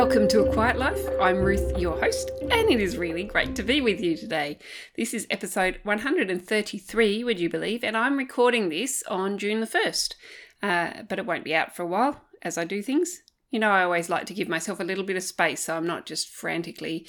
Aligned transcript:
Welcome 0.00 0.28
to 0.28 0.44
A 0.44 0.52
Quiet 0.54 0.78
Life. 0.78 1.06
I'm 1.20 1.36
Ruth, 1.36 1.78
your 1.78 2.00
host, 2.00 2.30
and 2.40 2.70
it 2.70 2.80
is 2.80 2.96
really 2.96 3.22
great 3.22 3.54
to 3.56 3.62
be 3.62 3.82
with 3.82 4.00
you 4.00 4.16
today. 4.16 4.58
This 4.96 5.12
is 5.12 5.26
episode 5.28 5.78
133, 5.82 7.22
would 7.22 7.38
you 7.38 7.50
believe, 7.50 7.84
and 7.84 7.94
I'm 7.94 8.16
recording 8.16 8.70
this 8.70 9.02
on 9.10 9.36
June 9.36 9.60
the 9.60 9.66
1st. 9.66 10.14
Uh, 10.62 11.02
but 11.06 11.18
it 11.18 11.26
won't 11.26 11.44
be 11.44 11.54
out 11.54 11.76
for 11.76 11.82
a 11.82 11.86
while 11.86 12.18
as 12.40 12.56
I 12.56 12.64
do 12.64 12.80
things. 12.82 13.20
You 13.50 13.58
know, 13.58 13.70
I 13.70 13.84
always 13.84 14.08
like 14.08 14.24
to 14.24 14.34
give 14.34 14.48
myself 14.48 14.80
a 14.80 14.84
little 14.84 15.04
bit 15.04 15.18
of 15.18 15.22
space 15.22 15.64
so 15.64 15.76
I'm 15.76 15.86
not 15.86 16.06
just 16.06 16.30
frantically 16.30 17.06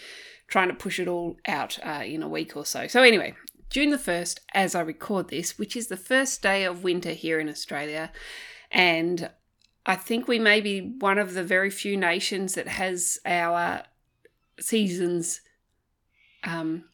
trying 0.50 0.68
to 0.68 0.73
push 0.73 1.00
it 1.00 1.08
all 1.08 1.38
out 1.48 1.80
uh, 1.86 2.04
in 2.05 2.21
a 2.21 2.28
week 2.28 2.58
or 2.58 2.66
so. 2.66 2.88
So, 2.88 3.04
anyway, 3.04 3.36
June 3.70 3.92
the 3.92 3.98
1st, 3.98 4.39
as 4.54 4.76
I 4.76 4.82
record 4.82 5.30
this, 5.30 5.58
which 5.58 5.78
is 5.78 5.88
the 5.88 5.96
first 5.96 6.42
day 6.42 6.66
of 6.66 6.84
winter 6.84 7.12
here 7.12 7.39
in 7.39 7.48
Australia, 7.48 8.12
and 8.70 9.30
I 9.86 9.95
think 9.95 10.27
we 10.27 10.40
may 10.40 10.62
be 10.62 10.80
one 10.80 11.17
of 11.17 11.34
the 11.34 11.44
very 11.44 11.70
few 11.70 11.98
nations 11.98 12.53
that 12.53 12.67
has 12.67 13.20
our 13.26 13.84
seasons. 14.59 15.41
Um, 16.44 16.85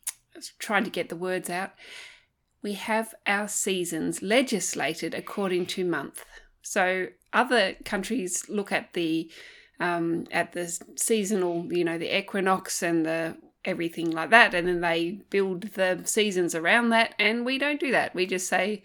trying 0.59 0.83
to 0.83 0.89
get 0.89 1.09
the 1.09 1.15
words 1.15 1.49
out. 1.49 1.71
We 2.61 2.73
have 2.73 3.13
our 3.25 3.47
seasons 3.47 4.21
legislated 4.21 5.13
according 5.13 5.67
to 5.67 5.85
month. 5.85 6.25
So 6.61 7.07
other 7.33 7.75
countries 7.85 8.45
look 8.49 8.71
at 8.71 8.93
the 8.93 9.31
um, 9.79 10.25
at 10.31 10.53
the 10.53 10.75
seasonal, 10.95 11.71
you 11.71 11.83
know, 11.83 11.99
the 11.99 12.17
equinox 12.17 12.81
and 12.81 13.05
the 13.05 13.37
everything 13.63 14.09
like 14.09 14.31
that, 14.31 14.53
and 14.53 14.67
then 14.67 14.81
they 14.81 15.21
build 15.29 15.73
the 15.73 16.01
seasons 16.05 16.55
around 16.55 16.89
that. 16.89 17.13
And 17.19 17.45
we 17.45 17.57
don't 17.57 17.79
do 17.79 17.91
that. 17.91 18.15
We 18.15 18.25
just 18.25 18.47
say 18.47 18.83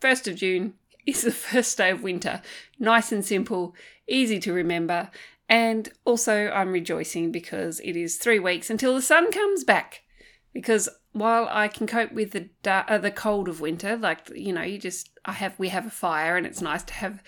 first 0.00 0.26
of 0.26 0.36
June 0.36 0.74
is 1.06 1.22
the 1.22 1.30
first 1.30 1.78
day 1.78 1.90
of 1.90 2.02
winter. 2.02 2.42
Nice 2.78 3.12
and 3.12 3.24
simple, 3.24 3.74
easy 4.08 4.38
to 4.40 4.52
remember. 4.52 5.10
And 5.48 5.90
also, 6.04 6.48
I'm 6.48 6.72
rejoicing 6.72 7.30
because 7.30 7.80
it 7.80 7.96
is 7.96 8.16
three 8.16 8.38
weeks 8.38 8.70
until 8.70 8.94
the 8.94 9.02
sun 9.02 9.30
comes 9.30 9.64
back. 9.64 10.02
Because 10.54 10.88
while 11.12 11.48
I 11.50 11.68
can 11.68 11.86
cope 11.86 12.12
with 12.12 12.30
the 12.30 12.48
uh, 12.64 12.98
the 12.98 13.10
cold 13.10 13.48
of 13.48 13.60
winter, 13.60 13.96
like 13.96 14.30
you 14.34 14.52
know, 14.52 14.62
you 14.62 14.78
just 14.78 15.10
I 15.24 15.32
have 15.32 15.58
we 15.58 15.68
have 15.68 15.86
a 15.86 15.90
fire, 15.90 16.36
and 16.36 16.46
it's 16.46 16.60
nice 16.60 16.82
to 16.84 16.94
have 16.94 17.22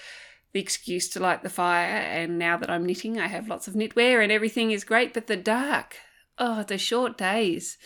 the 0.52 0.60
excuse 0.60 1.08
to 1.10 1.20
light 1.20 1.42
the 1.42 1.50
fire. 1.50 1.96
And 1.96 2.38
now 2.38 2.56
that 2.56 2.70
I'm 2.70 2.86
knitting, 2.86 3.20
I 3.20 3.27
have 3.27 3.48
lots 3.48 3.68
of 3.68 3.74
knitwear, 3.74 4.22
and 4.22 4.32
everything 4.32 4.70
is 4.70 4.84
great. 4.84 5.12
But 5.12 5.27
the 5.27 5.36
dark, 5.36 5.96
oh, 6.38 6.62
the 6.62 6.78
short 6.78 7.18
days 7.18 7.77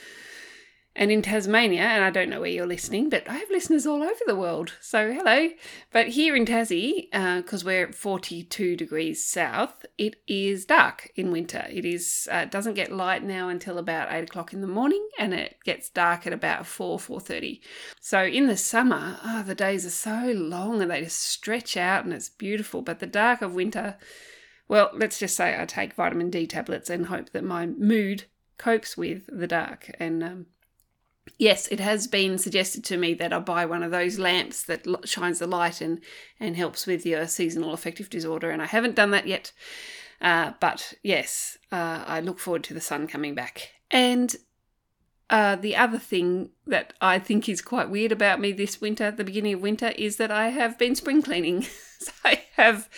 and 0.98 1.12
in 1.12 1.22
Tasmania, 1.22 1.82
and 1.82 2.02
I 2.02 2.10
don't 2.10 2.28
know 2.28 2.40
where 2.40 2.50
you're 2.50 2.66
listening, 2.66 3.08
but 3.08 3.22
I 3.30 3.34
have 3.34 3.50
listeners 3.50 3.86
all 3.86 4.02
over 4.02 4.20
the 4.26 4.34
world. 4.34 4.72
So 4.80 5.12
hello. 5.12 5.50
But 5.92 6.08
here 6.08 6.34
in 6.34 6.44
Tassie, 6.44 7.08
because 7.12 7.62
uh, 7.62 7.66
we're 7.66 7.86
at 7.86 7.94
42 7.94 8.74
degrees 8.74 9.24
south, 9.24 9.86
it 9.96 10.16
is 10.26 10.64
dark 10.64 11.12
in 11.14 11.30
winter. 11.30 11.64
It 11.70 11.84
is 11.84 12.28
uh, 12.32 12.46
doesn't 12.46 12.74
get 12.74 12.90
light 12.90 13.22
now 13.22 13.48
until 13.48 13.78
about 13.78 14.12
eight 14.12 14.24
o'clock 14.24 14.52
in 14.52 14.60
the 14.60 14.66
morning, 14.66 15.08
and 15.20 15.32
it 15.32 15.58
gets 15.64 15.88
dark 15.88 16.26
at 16.26 16.32
about 16.32 16.66
four 16.66 16.98
4:30. 16.98 17.60
So 18.00 18.24
in 18.24 18.48
the 18.48 18.56
summer, 18.56 19.20
oh, 19.24 19.44
the 19.44 19.54
days 19.54 19.86
are 19.86 19.90
so 19.90 20.32
long 20.32 20.82
and 20.82 20.90
they 20.90 21.02
just 21.02 21.22
stretch 21.22 21.76
out, 21.76 22.04
and 22.04 22.12
it's 22.12 22.28
beautiful. 22.28 22.82
But 22.82 22.98
the 22.98 23.06
dark 23.06 23.40
of 23.40 23.54
winter, 23.54 23.98
well, 24.66 24.90
let's 24.92 25.20
just 25.20 25.36
say 25.36 25.56
I 25.56 25.64
take 25.64 25.94
vitamin 25.94 26.28
D 26.28 26.48
tablets 26.48 26.90
and 26.90 27.06
hope 27.06 27.30
that 27.30 27.44
my 27.44 27.66
mood 27.66 28.24
copes 28.58 28.96
with 28.96 29.28
the 29.28 29.46
dark 29.46 29.94
and. 30.00 30.24
Um, 30.24 30.46
yes, 31.38 31.68
it 31.68 31.80
has 31.80 32.06
been 32.06 32.38
suggested 32.38 32.84
to 32.84 32.96
me 32.96 33.14
that 33.14 33.32
I 33.32 33.38
buy 33.38 33.66
one 33.66 33.82
of 33.82 33.90
those 33.90 34.18
lamps 34.18 34.62
that 34.64 34.86
shines 35.04 35.38
the 35.38 35.46
light 35.46 35.80
and, 35.80 36.00
and 36.40 36.56
helps 36.56 36.86
with 36.86 37.04
your 37.04 37.26
seasonal 37.26 37.72
affective 37.72 38.10
disorder, 38.10 38.50
and 38.50 38.62
I 38.62 38.66
haven't 38.66 38.94
done 38.94 39.10
that 39.10 39.26
yet. 39.26 39.52
Uh, 40.20 40.52
but 40.60 40.94
yes, 41.02 41.58
uh, 41.70 42.04
I 42.06 42.20
look 42.20 42.38
forward 42.38 42.64
to 42.64 42.74
the 42.74 42.80
sun 42.80 43.06
coming 43.06 43.34
back. 43.34 43.70
And 43.90 44.34
uh, 45.30 45.56
the 45.56 45.76
other 45.76 45.98
thing 45.98 46.50
that 46.66 46.94
I 47.00 47.18
think 47.18 47.48
is 47.48 47.60
quite 47.60 47.90
weird 47.90 48.12
about 48.12 48.40
me 48.40 48.52
this 48.52 48.80
winter, 48.80 49.10
the 49.10 49.24
beginning 49.24 49.54
of 49.54 49.60
winter, 49.60 49.88
is 49.96 50.16
that 50.16 50.30
I 50.30 50.48
have 50.48 50.78
been 50.78 50.94
spring 50.94 51.22
cleaning. 51.22 51.62
so 51.98 52.12
I 52.24 52.42
have. 52.56 52.88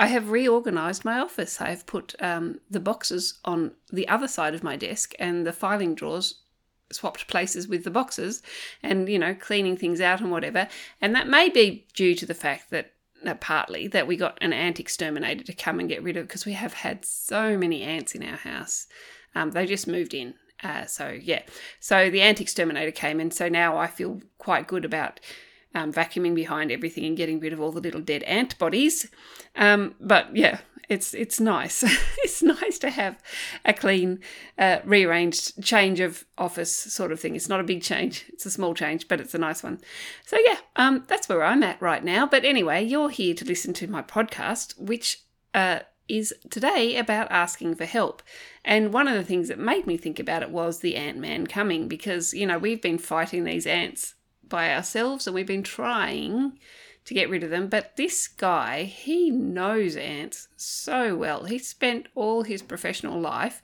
I 0.00 0.06
have 0.06 0.30
reorganized 0.30 1.04
my 1.04 1.18
office. 1.18 1.60
I 1.60 1.70
have 1.70 1.84
put 1.84 2.14
um, 2.22 2.60
the 2.70 2.78
boxes 2.78 3.40
on 3.44 3.72
the 3.90 4.06
other 4.06 4.28
side 4.28 4.54
of 4.54 4.62
my 4.62 4.76
desk 4.76 5.12
and 5.18 5.44
the 5.44 5.52
filing 5.52 5.96
drawers 5.96 6.36
swapped 6.92 7.26
places 7.28 7.68
with 7.68 7.84
the 7.84 7.90
boxes 7.90 8.42
and 8.82 9.08
you 9.08 9.18
know 9.18 9.34
cleaning 9.34 9.76
things 9.76 10.00
out 10.00 10.20
and 10.20 10.30
whatever. 10.30 10.68
And 11.00 11.14
that 11.14 11.28
may 11.28 11.48
be 11.48 11.86
due 11.94 12.14
to 12.14 12.26
the 12.26 12.34
fact 12.34 12.70
that 12.70 12.92
uh, 13.26 13.34
partly 13.34 13.88
that 13.88 14.06
we 14.06 14.16
got 14.16 14.38
an 14.40 14.52
ant 14.52 14.80
exterminator 14.80 15.44
to 15.44 15.52
come 15.52 15.80
and 15.80 15.88
get 15.88 16.02
rid 16.02 16.16
of 16.16 16.26
because 16.26 16.46
we 16.46 16.52
have 16.52 16.74
had 16.74 17.04
so 17.04 17.56
many 17.56 17.82
ants 17.82 18.14
in 18.14 18.22
our 18.22 18.36
house. 18.36 18.86
Um, 19.34 19.50
they 19.50 19.66
just 19.66 19.86
moved 19.86 20.14
in. 20.14 20.34
Uh, 20.62 20.86
so 20.86 21.08
yeah. 21.08 21.42
So 21.80 22.10
the 22.10 22.22
ant 22.22 22.40
exterminator 22.40 22.90
came 22.90 23.20
and 23.20 23.32
so 23.32 23.48
now 23.48 23.76
i 23.76 23.86
feel 23.86 24.20
quite 24.38 24.66
good 24.66 24.84
about 24.84 25.20
um, 25.74 25.92
vacuuming 25.92 26.34
behind 26.34 26.72
everything 26.72 27.04
and 27.04 27.16
getting 27.16 27.38
rid 27.38 27.52
of 27.52 27.60
all 27.60 27.72
the 27.72 27.80
little 27.80 28.00
dead 28.00 28.22
ant 28.24 28.58
bodies. 28.58 29.08
Um, 29.54 29.94
but 30.00 30.34
yeah 30.34 30.58
it's 30.88 31.14
it's 31.14 31.38
nice. 31.38 31.82
it's 32.18 32.42
nice 32.42 32.57
to 32.80 32.90
have 32.90 33.22
a 33.64 33.72
clean, 33.72 34.20
uh, 34.58 34.80
rearranged 34.84 35.62
change 35.64 36.00
of 36.00 36.24
office 36.36 36.74
sort 36.74 37.12
of 37.12 37.20
thing. 37.20 37.36
It's 37.36 37.48
not 37.48 37.60
a 37.60 37.64
big 37.64 37.82
change; 37.82 38.26
it's 38.32 38.44
a 38.44 38.50
small 38.50 38.74
change, 38.74 39.08
but 39.08 39.20
it's 39.20 39.34
a 39.34 39.38
nice 39.38 39.62
one. 39.62 39.80
So 40.26 40.36
yeah, 40.44 40.58
um, 40.76 41.04
that's 41.06 41.28
where 41.28 41.44
I'm 41.44 41.62
at 41.62 41.80
right 41.80 42.04
now. 42.04 42.26
But 42.26 42.44
anyway, 42.44 42.84
you're 42.84 43.10
here 43.10 43.34
to 43.34 43.44
listen 43.44 43.72
to 43.74 43.86
my 43.86 44.02
podcast, 44.02 44.78
which 44.78 45.22
uh, 45.54 45.80
is 46.08 46.34
today 46.50 46.96
about 46.96 47.30
asking 47.30 47.74
for 47.76 47.84
help. 47.84 48.22
And 48.64 48.92
one 48.92 49.08
of 49.08 49.14
the 49.14 49.24
things 49.24 49.48
that 49.48 49.58
made 49.58 49.86
me 49.86 49.96
think 49.96 50.18
about 50.18 50.42
it 50.42 50.50
was 50.50 50.80
the 50.80 50.96
Ant 50.96 51.18
Man 51.18 51.46
coming, 51.46 51.88
because 51.88 52.34
you 52.34 52.46
know 52.46 52.58
we've 52.58 52.82
been 52.82 52.98
fighting 52.98 53.44
these 53.44 53.66
ants 53.66 54.14
by 54.46 54.74
ourselves, 54.74 55.26
and 55.26 55.34
we've 55.34 55.46
been 55.46 55.62
trying 55.62 56.58
to 57.08 57.14
get 57.14 57.30
rid 57.30 57.42
of 57.42 57.48
them. 57.48 57.68
But 57.68 57.96
this 57.96 58.28
guy, 58.28 58.82
he 58.82 59.30
knows 59.30 59.96
ants 59.96 60.48
so 60.58 61.16
well. 61.16 61.44
He 61.44 61.58
spent 61.58 62.06
all 62.14 62.42
his 62.42 62.60
professional 62.60 63.18
life 63.18 63.62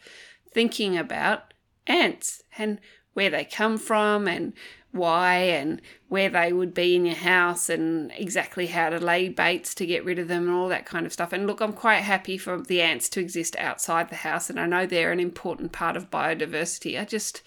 thinking 0.50 0.96
about 0.96 1.52
ants 1.86 2.42
and 2.56 2.80
where 3.12 3.28
they 3.28 3.44
come 3.44 3.76
from 3.76 4.26
and 4.26 4.54
why 4.92 5.34
and 5.34 5.82
where 6.08 6.30
they 6.30 6.54
would 6.54 6.72
be 6.72 6.96
in 6.96 7.04
your 7.04 7.16
house 7.16 7.68
and 7.68 8.10
exactly 8.16 8.68
how 8.68 8.88
to 8.88 8.98
lay 8.98 9.28
baits 9.28 9.74
to 9.74 9.84
get 9.84 10.06
rid 10.06 10.18
of 10.18 10.28
them 10.28 10.48
and 10.48 10.56
all 10.56 10.68
that 10.68 10.86
kind 10.86 11.04
of 11.04 11.12
stuff. 11.12 11.34
And 11.34 11.46
look, 11.46 11.60
I'm 11.60 11.74
quite 11.74 12.00
happy 12.00 12.38
for 12.38 12.58
the 12.62 12.80
ants 12.80 13.10
to 13.10 13.20
exist 13.20 13.56
outside 13.58 14.08
the 14.08 14.16
house 14.16 14.48
and 14.48 14.58
I 14.58 14.64
know 14.64 14.86
they're 14.86 15.12
an 15.12 15.20
important 15.20 15.70
part 15.70 15.98
of 15.98 16.10
biodiversity. 16.10 16.98
I 16.98 17.04
just 17.04 17.42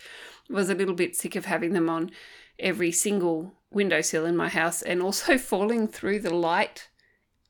was 0.48 0.70
a 0.70 0.76
little 0.76 0.94
bit 0.94 1.16
sick 1.16 1.36
of 1.36 1.46
having 1.46 1.74
them 1.74 1.90
on 1.90 2.12
every 2.60 2.92
single 2.92 3.57
windowsill 3.72 4.26
in 4.26 4.36
my 4.36 4.50
house 4.50 4.82
and 4.82 5.02
also 5.02 5.38
falling 5.38 5.88
through 5.88 6.20
the 6.20 6.34
light 6.34 6.90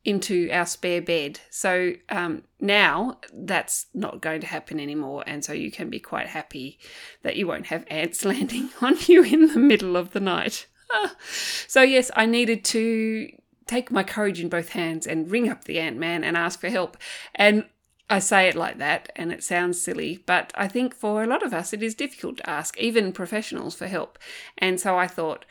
into 0.08 0.50
our 0.52 0.66
spare 0.66 1.02
bed. 1.02 1.42
So 1.50 1.94
um, 2.08 2.44
now 2.62 3.20
that's 3.34 3.88
not 3.94 4.22
going 4.22 4.40
to 4.40 4.48
happen 4.48 4.80
anymore. 4.80 5.24
And 5.28 5.44
so 5.44 5.52
you 5.52 5.70
can 5.70 5.90
be 5.90 6.00
quite 6.00 6.28
happy 6.28 6.80
that 7.24 7.36
you 7.36 7.46
won't 7.46 7.66
have 7.68 7.84
ants 7.90 8.24
landing 8.26 8.70
on 8.82 8.96
you 9.02 9.24
in 9.24 9.48
the 9.48 9.60
middle 9.60 9.98
of 9.98 10.12
the 10.12 10.22
night. 10.22 10.68
so, 11.68 11.82
yes, 11.82 12.10
I 12.16 12.26
needed 12.26 12.64
to 12.66 13.30
take 13.66 13.92
my 13.92 14.04
courage 14.04 14.40
in 14.40 14.48
both 14.48 14.70
hands 14.70 15.06
and 15.06 15.30
ring 15.30 15.50
up 15.50 15.66
the 15.66 15.78
Ant 15.78 15.98
Man 15.98 16.24
and 16.24 16.38
ask 16.38 16.62
for 16.62 16.70
help. 16.70 16.96
And 17.36 17.66
I 18.10 18.20
say 18.20 18.48
it 18.48 18.56
like 18.56 18.78
that 18.78 19.12
and 19.18 19.34
it 19.34 19.44
sounds 19.44 19.82
silly, 19.82 20.24
but 20.26 20.54
I 20.56 20.70
think 20.70 20.96
for 20.96 21.22
a 21.22 21.28
lot 21.28 21.44
of 21.44 21.54
us 21.54 21.74
it 21.74 21.84
is 21.84 21.94
difficult 21.94 22.38
to 22.38 22.50
ask, 22.50 22.78
even 22.78 23.12
professionals, 23.12 23.76
for 23.76 23.88
help. 23.88 24.18
And 24.58 24.80
so 24.80 24.98
I 24.98 25.08
thought, 25.08 25.44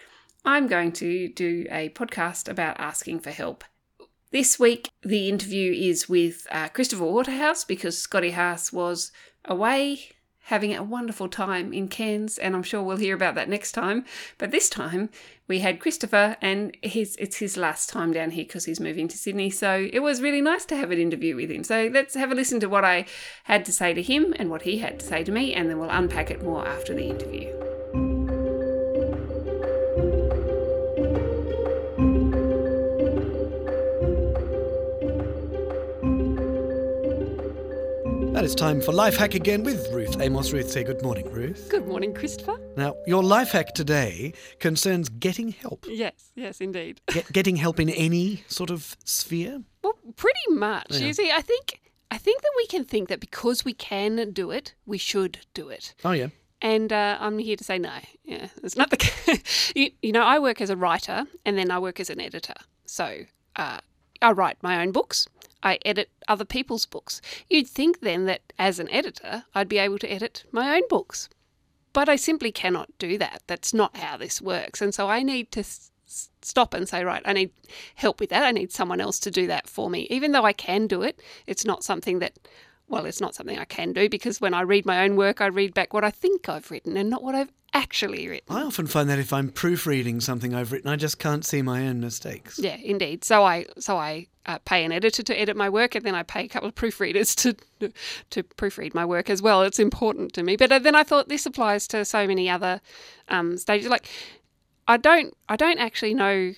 I'm 0.47 0.69
going 0.69 0.93
to 0.93 1.29
do 1.29 1.67
a 1.73 1.89
podcast 1.89 2.49
about 2.49 2.79
asking 2.79 3.19
for 3.19 3.31
help. 3.31 3.65
This 4.31 4.61
week, 4.61 4.91
the 5.03 5.29
interview 5.29 5.73
is 5.73 6.09
with 6.09 6.47
uh, 6.53 6.69
Christopher 6.69 7.05
Waterhouse 7.05 7.65
because 7.65 7.99
Scottie 7.99 8.31
Haas 8.31 8.73
was 8.73 9.11
away 9.45 10.11
having 10.45 10.77
a 10.77 10.85
wonderful 10.85 11.29
time 11.29 11.73
in 11.73 11.89
Cairns, 11.89 12.39
and 12.39 12.55
I'm 12.55 12.63
sure 12.63 12.81
we'll 12.81 12.99
hear 12.99 13.17
about 13.17 13.35
that 13.35 13.49
next 13.49 13.73
time. 13.73 14.05
But 14.39 14.53
this 14.53 14.69
time 14.69 15.11
we 15.49 15.59
had 15.59 15.81
Christopher, 15.81 16.37
and 16.41 16.77
his 16.81 17.17
it's 17.17 17.39
his 17.39 17.57
last 17.57 17.89
time 17.89 18.13
down 18.13 18.31
here 18.31 18.45
because 18.45 18.67
he's 18.67 18.79
moving 18.79 19.09
to 19.09 19.19
Sydney. 19.19 19.51
So 19.51 19.89
it 19.93 19.99
was 19.99 20.23
really 20.23 20.41
nice 20.41 20.65
to 20.67 20.77
have 20.77 20.93
an 20.93 21.01
interview 21.01 21.35
with 21.35 21.51
him. 21.51 21.65
So 21.65 21.91
let's 21.93 22.15
have 22.15 22.31
a 22.31 22.37
listen 22.37 22.61
to 22.61 22.69
what 22.69 22.85
I 22.85 23.07
had 23.45 23.65
to 23.65 23.73
say 23.73 23.95
to 23.95 24.03
him 24.03 24.33
and 24.39 24.49
what 24.49 24.63
he 24.63 24.79
had 24.79 25.01
to 25.01 25.07
say 25.07 25.25
to 25.25 25.33
me, 25.33 25.55
and 25.55 25.69
then 25.69 25.81
we'll 25.81 25.91
unpack 25.91 26.31
it 26.31 26.45
more 26.45 26.65
after 26.69 26.95
the 26.95 27.09
interview. 27.09 28.06
Is 38.47 38.55
time 38.55 38.81
for 38.81 38.93
Life 38.93 39.17
Hack 39.17 39.35
again 39.35 39.65
with 39.65 39.91
Ruth 39.91 40.21
Amos. 40.21 40.53
Ruth, 40.53 40.71
say 40.71 40.85
good 40.85 41.03
morning, 41.03 41.29
Ruth. 41.33 41.67
Good 41.69 41.89
morning, 41.89 42.15
Christopher. 42.15 42.57
Now, 42.77 42.95
your 43.05 43.25
life 43.25 43.51
hack 43.51 43.75
today 43.75 44.35
concerns 44.61 45.09
getting 45.09 45.49
help. 45.49 45.85
Yes, 45.89 46.31
yes, 46.37 46.61
indeed. 46.61 47.01
Get, 47.09 47.27
getting 47.33 47.57
help 47.57 47.81
in 47.81 47.91
any 47.91 48.45
sort 48.47 48.71
of 48.71 48.95
sphere? 49.03 49.63
Well, 49.83 49.95
pretty 50.15 50.39
much. 50.51 50.87
Yeah. 50.91 51.09
You 51.09 51.13
see, 51.13 51.33
I 51.33 51.41
think 51.41 51.81
I 52.13 52.19
think 52.19 52.41
that 52.41 52.53
we 52.57 52.69
can 52.69 52.85
think 52.85 53.09
that 53.09 53.19
because 53.19 53.65
we 53.65 53.73
can 53.73 54.31
do 54.31 54.53
it, 54.53 54.75
we 54.87 54.97
should 54.97 55.41
do 55.53 55.69
it. 55.69 55.93
Oh, 56.05 56.13
yeah. 56.13 56.29
And 56.63 56.93
uh, 56.93 57.19
I'm 57.19 57.41
here 57.41 57.57
to 57.57 57.65
say 57.65 57.81
no. 57.81 57.95
Yeah, 58.23 58.47
it's 58.63 58.77
not 58.77 58.91
the 58.91 58.97
case. 59.09 59.73
you, 59.75 59.91
you 60.03 60.13
know, 60.13 60.23
I 60.23 60.39
work 60.39 60.61
as 60.61 60.71
a 60.71 60.77
writer 60.77 61.25
and 61.45 61.59
then 61.59 61.73
I 61.73 61.81
work 61.81 61.99
as 61.99 62.11
an 62.11 62.21
editor. 62.21 62.55
So 62.85 63.23
uh, 63.57 63.81
I 64.23 64.31
write 64.31 64.63
my 64.63 64.81
own 64.83 64.93
books. 64.93 65.27
I 65.63 65.79
edit 65.85 66.11
other 66.29 66.45
people's 66.45 66.87
books. 66.87 67.21
You'd 67.49 67.69
think 67.69 68.01
then 68.01 68.27
that 68.27 68.53
as 68.59 68.79
an 68.79 68.91
editor, 68.91 69.45
I'd 69.55 69.69
be 69.69 69.79
able 69.79 69.99
to 69.99 70.13
edit 70.13 70.45
my 70.53 70.75
own 70.77 70.83
books. 70.89 71.29
But 71.93 72.09
I 72.09 72.17
simply 72.17 72.53
cannot 72.53 72.91
do 72.99 73.17
that. 73.19 73.43
That's 73.47 73.73
not 73.73 73.97
how 73.97 74.17
this 74.19 74.43
works. 74.43 74.83
And 74.83 74.95
so 74.95 75.09
I 75.09 75.23
need 75.23 75.51
to 75.53 75.61
s- 75.61 75.91
stop 76.43 76.75
and 76.75 76.87
say, 76.89 77.03
right, 77.05 77.23
I 77.25 77.33
need 77.33 77.51
help 77.95 78.21
with 78.21 78.31
that. 78.31 78.45
I 78.45 78.53
need 78.53 78.71
someone 78.71 79.01
else 79.01 79.19
to 79.21 79.31
do 79.31 79.47
that 79.47 79.67
for 79.69 79.89
me. 79.89 80.07
Even 80.11 80.33
though 80.33 80.45
I 80.45 80.53
can 80.53 80.87
do 80.87 81.03
it, 81.03 81.21
it's 81.47 81.65
not 81.65 81.83
something 81.85 82.19
that, 82.19 82.39
well, 82.89 83.07
it's 83.07 83.21
not 83.21 83.35
something 83.35 83.59
I 83.59 83.65
can 83.65 83.93
do 83.93 84.09
because 84.09 84.41
when 84.41 84.55
I 84.55 84.63
read 84.63 84.87
my 84.87 85.03
own 85.05 85.17
work, 85.17 85.41
I 85.41 85.47
read 85.47 85.75
back 85.75 85.93
what 85.93 86.05
I 86.05 86.11
think 86.11 86.49
I've 86.49 86.71
written 86.71 86.97
and 86.97 87.11
not 87.11 87.23
what 87.23 87.35
I've 87.35 87.53
actually 87.75 88.29
written. 88.29 88.55
I 88.55 88.63
often 88.63 88.87
find 88.87 89.11
that 89.11 89.19
if 89.19 89.33
I'm 89.33 89.51
proofreading 89.51 90.21
something 90.21 90.55
I've 90.55 90.73
written, 90.73 90.89
I 90.89 90.97
just 90.97 91.19
can't 91.19 91.45
see 91.45 91.63
my 91.63 91.87
own 91.87 92.01
mistakes. 92.01 92.59
Yeah, 92.59 92.77
indeed. 92.77 93.25
So 93.25 93.45
I 93.45 93.67
so 93.79 93.97
I 93.97 94.29
uh, 94.47 94.59
pay 94.65 94.85
an 94.85 94.93
editor 94.93 95.23
to 95.25 95.39
edit 95.39 95.57
my 95.57 95.69
work, 95.69 95.95
and 95.95 96.05
then 96.05 96.15
I 96.15 96.23
pay 96.23 96.45
a 96.45 96.49
couple 96.49 96.69
of 96.69 96.75
proofreaders 96.75 97.35
to 97.81 97.93
to 98.31 98.43
proofread 98.43 98.95
my 98.95 99.05
work 99.05 99.29
as 99.29 99.43
well. 99.43 99.63
It's 99.63 99.79
important 99.79 100.33
to 100.35 100.43
me. 100.43 100.57
But 100.57 100.73
uh, 100.73 100.79
then 100.79 100.95
I 100.95 101.03
thought 101.03 101.29
this 101.29 101.45
applies 101.45 101.87
to 101.89 102.05
so 102.05 102.27
many 102.27 102.49
other 102.49 102.81
um, 103.29 103.59
stages. 103.59 103.89
Like 103.89 104.09
I 104.89 104.97
don't 104.97 105.37
I 105.49 105.57
don't 105.57 105.79
actually 105.79 106.15
know 106.15 106.53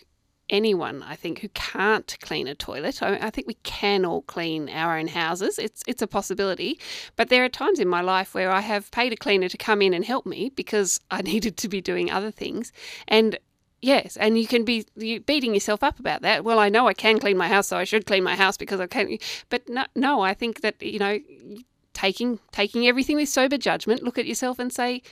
anyone 0.51 1.03
I 1.03 1.17
think 1.17 1.41
who 1.41 1.49
can't 1.51 2.17
clean 2.21 2.47
a 2.49 2.55
toilet. 2.55 3.03
I, 3.03 3.17
I 3.17 3.31
think 3.31 3.47
we 3.47 3.59
can 3.63 4.05
all 4.05 4.23
clean 4.23 4.69
our 4.69 4.99
own 4.99 5.09
houses. 5.09 5.59
It's 5.59 5.83
it's 5.87 6.03
a 6.03 6.07
possibility. 6.07 6.79
But 7.17 7.29
there 7.29 7.45
are 7.45 7.49
times 7.49 7.79
in 7.79 7.89
my 7.89 8.01
life 8.01 8.35
where 8.35 8.51
I 8.51 8.61
have 8.61 8.91
paid 8.91 9.13
a 9.13 9.17
cleaner 9.17 9.49
to 9.49 9.57
come 9.57 9.83
in 9.83 9.95
and 9.95 10.05
help 10.05 10.27
me 10.27 10.51
because 10.55 11.01
I 11.11 11.23
needed 11.23 11.57
to 11.59 11.69
be 11.69 11.81
doing 11.81 12.11
other 12.11 12.31
things. 12.31 12.73
And 13.07 13.39
Yes, 13.81 14.17
and 14.17 14.37
you 14.37 14.49
can 14.49 14.65
be 14.65 14.87
beating 15.25 15.55
yourself 15.55 15.85
up 15.85 16.01
about 16.01 16.23
that. 16.23 16.43
Well, 16.43 16.59
I 16.59 16.69
know 16.69 16.89
I 16.89 16.95
can 16.95 17.21
clean 17.21 17.37
my 17.37 17.47
house, 17.47 17.69
so 17.69 17.77
I 17.77 17.85
should 17.85 18.07
clean 18.07 18.25
my 18.25 18.35
house 18.35 18.57
because 18.57 18.81
I 18.81 18.89
can. 18.89 19.19
But 19.51 19.69
no, 19.69 19.85
no, 19.95 20.21
I 20.21 20.35
think 20.35 20.63
that 20.63 20.83
you 20.83 20.99
know, 20.99 21.21
taking 21.93 22.41
taking 22.51 22.89
everything 22.89 23.15
with 23.15 23.29
sober 23.29 23.57
judgment, 23.57 24.03
look 24.03 24.19
at 24.19 24.27
yourself 24.27 24.59
and 24.59 24.73
say, 24.73 25.03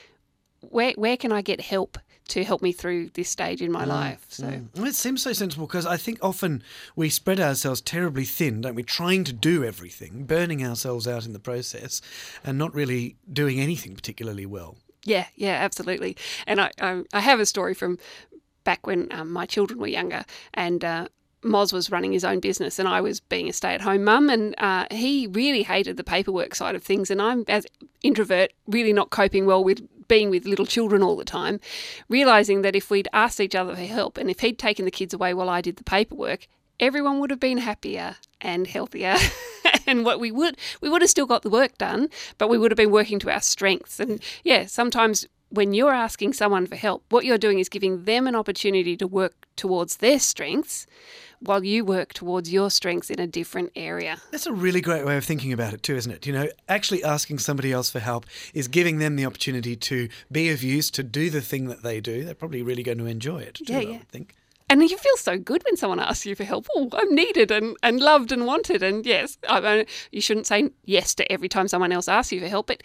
where 0.59 0.91
where 0.97 1.15
can 1.15 1.31
I 1.31 1.41
get 1.41 1.61
help 1.61 1.97
to 2.27 2.43
help 2.43 2.61
me 2.61 2.71
through 2.71 3.09
this 3.13 3.29
stage 3.29 3.61
in 3.61 3.71
my 3.71 3.85
Mm, 3.85 3.89
life? 3.89 4.25
So 4.29 4.61
Well, 4.75 4.85
it 4.85 4.95
seems 4.95 5.23
so 5.23 5.33
sensible 5.33 5.67
because 5.67 5.85
I 5.85 5.97
think 5.97 6.19
often 6.21 6.63
we 6.95 7.09
spread 7.09 7.39
ourselves 7.39 7.81
terribly 7.81 8.25
thin, 8.25 8.61
don't 8.61 8.75
we? 8.75 8.83
Trying 8.83 9.23
to 9.25 9.33
do 9.33 9.63
everything, 9.63 10.25
burning 10.25 10.65
ourselves 10.65 11.07
out 11.07 11.25
in 11.25 11.33
the 11.33 11.39
process, 11.39 12.01
and 12.43 12.57
not 12.57 12.73
really 12.73 13.15
doing 13.31 13.59
anything 13.59 13.95
particularly 13.95 14.45
well. 14.45 14.77
Yeah, 15.03 15.27
yeah, 15.35 15.53
absolutely. 15.53 16.17
And 16.45 16.59
I, 16.59 16.71
I, 16.81 17.03
I 17.13 17.19
have 17.21 17.39
a 17.39 17.45
story 17.45 17.73
from 17.73 17.97
back 18.63 18.85
when 18.85 19.07
um, 19.11 19.31
my 19.31 19.45
children 19.45 19.79
were 19.79 19.87
younger, 19.87 20.25
and 20.53 20.83
uh, 20.83 21.07
Moz 21.43 21.71
was 21.71 21.89
running 21.89 22.11
his 22.11 22.25
own 22.25 22.41
business, 22.41 22.79
and 22.79 22.87
I 22.89 22.99
was 22.99 23.21
being 23.21 23.47
a 23.47 23.53
stay-at-home 23.53 24.03
mum, 24.03 24.29
and 24.29 24.53
uh, 24.57 24.85
he 24.91 25.27
really 25.27 25.63
hated 25.63 25.95
the 25.95 26.03
paperwork 26.03 26.53
side 26.55 26.75
of 26.75 26.83
things, 26.83 27.09
and 27.09 27.21
I'm 27.21 27.45
as 27.47 27.65
introvert, 28.03 28.51
really 28.67 28.91
not 28.91 29.09
coping 29.09 29.45
well 29.45 29.63
with 29.63 29.87
being 30.07 30.29
with 30.29 30.45
little 30.45 30.65
children 30.65 31.03
all 31.03 31.15
the 31.15 31.25
time, 31.25 31.59
realizing 32.09 32.61
that 32.61 32.75
if 32.75 32.89
we'd 32.89 33.07
asked 33.13 33.39
each 33.39 33.55
other 33.55 33.75
for 33.75 33.81
help, 33.81 34.17
and 34.17 34.29
if 34.29 34.39
he'd 34.39 34.59
taken 34.59 34.85
the 34.85 34.91
kids 34.91 35.13
away 35.13 35.33
while 35.33 35.49
I 35.49 35.61
did 35.61 35.77
the 35.77 35.83
paperwork, 35.83 36.47
everyone 36.79 37.19
would 37.19 37.29
have 37.29 37.39
been 37.39 37.57
happier 37.57 38.17
and 38.41 38.67
healthier 38.67 39.15
and 39.87 40.05
what 40.05 40.19
we 40.19 40.31
would 40.31 40.57
we 40.81 40.89
would 40.89 41.01
have 41.01 41.09
still 41.09 41.25
got 41.25 41.41
the 41.41 41.49
work 41.49 41.77
done 41.77 42.07
but 42.37 42.49
we 42.49 42.57
would 42.57 42.71
have 42.71 42.77
been 42.77 42.91
working 42.91 43.19
to 43.19 43.31
our 43.31 43.41
strengths. 43.41 43.99
And 43.99 44.21
yeah 44.43 44.65
sometimes 44.65 45.25
when 45.49 45.73
you're 45.73 45.93
asking 45.93 46.33
someone 46.33 46.67
for 46.67 46.75
help 46.75 47.03
what 47.09 47.25
you're 47.25 47.37
doing 47.37 47.59
is 47.59 47.69
giving 47.69 48.03
them 48.03 48.27
an 48.27 48.35
opportunity 48.35 48.95
to 48.97 49.07
work 49.07 49.47
towards 49.55 49.97
their 49.97 50.19
strengths 50.19 50.85
while 51.39 51.63
you 51.63 51.85
work 51.85 52.13
towards 52.13 52.51
your 52.51 52.69
strengths 52.71 53.09
in 53.09 53.19
a 53.19 53.27
different 53.27 53.71
area 53.75 54.17
That's 54.31 54.45
a 54.47 54.53
really 54.53 54.81
great 54.81 55.05
way 55.05 55.17
of 55.17 55.23
thinking 55.25 55.53
about 55.53 55.73
it, 55.73 55.83
too, 55.83 55.95
isn't 55.95 56.11
it? 56.11 56.25
You 56.25 56.33
know, 56.33 56.47
actually 56.67 57.03
asking 57.03 57.39
somebody 57.39 57.71
else 57.71 57.89
for 57.89 57.99
help 57.99 58.25
is 58.53 58.67
giving 58.67 58.99
them 58.99 59.15
the 59.15 59.25
opportunity 59.25 59.75
to 59.75 60.09
be 60.31 60.49
of 60.49 60.63
use, 60.63 60.89
to 60.91 61.03
do 61.03 61.29
the 61.29 61.41
thing 61.41 61.65
that 61.67 61.83
they 61.83 61.99
do. 61.99 62.23
They're 62.25 62.33
probably 62.35 62.61
really 62.63 62.83
going 62.83 62.97
to 62.97 63.05
enjoy 63.05 63.39
it, 63.39 63.55
too, 63.55 63.73
Yeah, 63.73 63.79
yeah. 63.79 63.97
would 63.99 64.09
think. 64.09 64.33
and 64.69 64.81
you 64.81 64.97
feel 64.97 65.15
so 65.17 65.37
good 65.37 65.63
when 65.65 65.77
someone 65.77 65.99
asks 65.99 66.25
you 66.25 66.35
for 66.35 66.43
help. 66.43 66.67
Oh, 66.75 66.89
I'm 66.93 67.13
needed 67.15 67.51
and, 67.51 67.77
and 67.83 67.99
loved 67.99 68.31
and 68.31 68.45
wanted. 68.45 68.83
And 68.83 69.05
yes, 69.05 69.37
I 69.47 69.59
mean, 69.61 69.85
you 70.11 70.21
shouldn't 70.21 70.47
say 70.47 70.71
yes 70.85 71.15
to 71.15 71.31
every 71.31 71.47
time 71.49 71.67
someone 71.67 71.91
else 71.91 72.07
asks 72.07 72.31
you 72.33 72.41
for 72.41 72.47
help. 72.47 72.67
But 72.67 72.83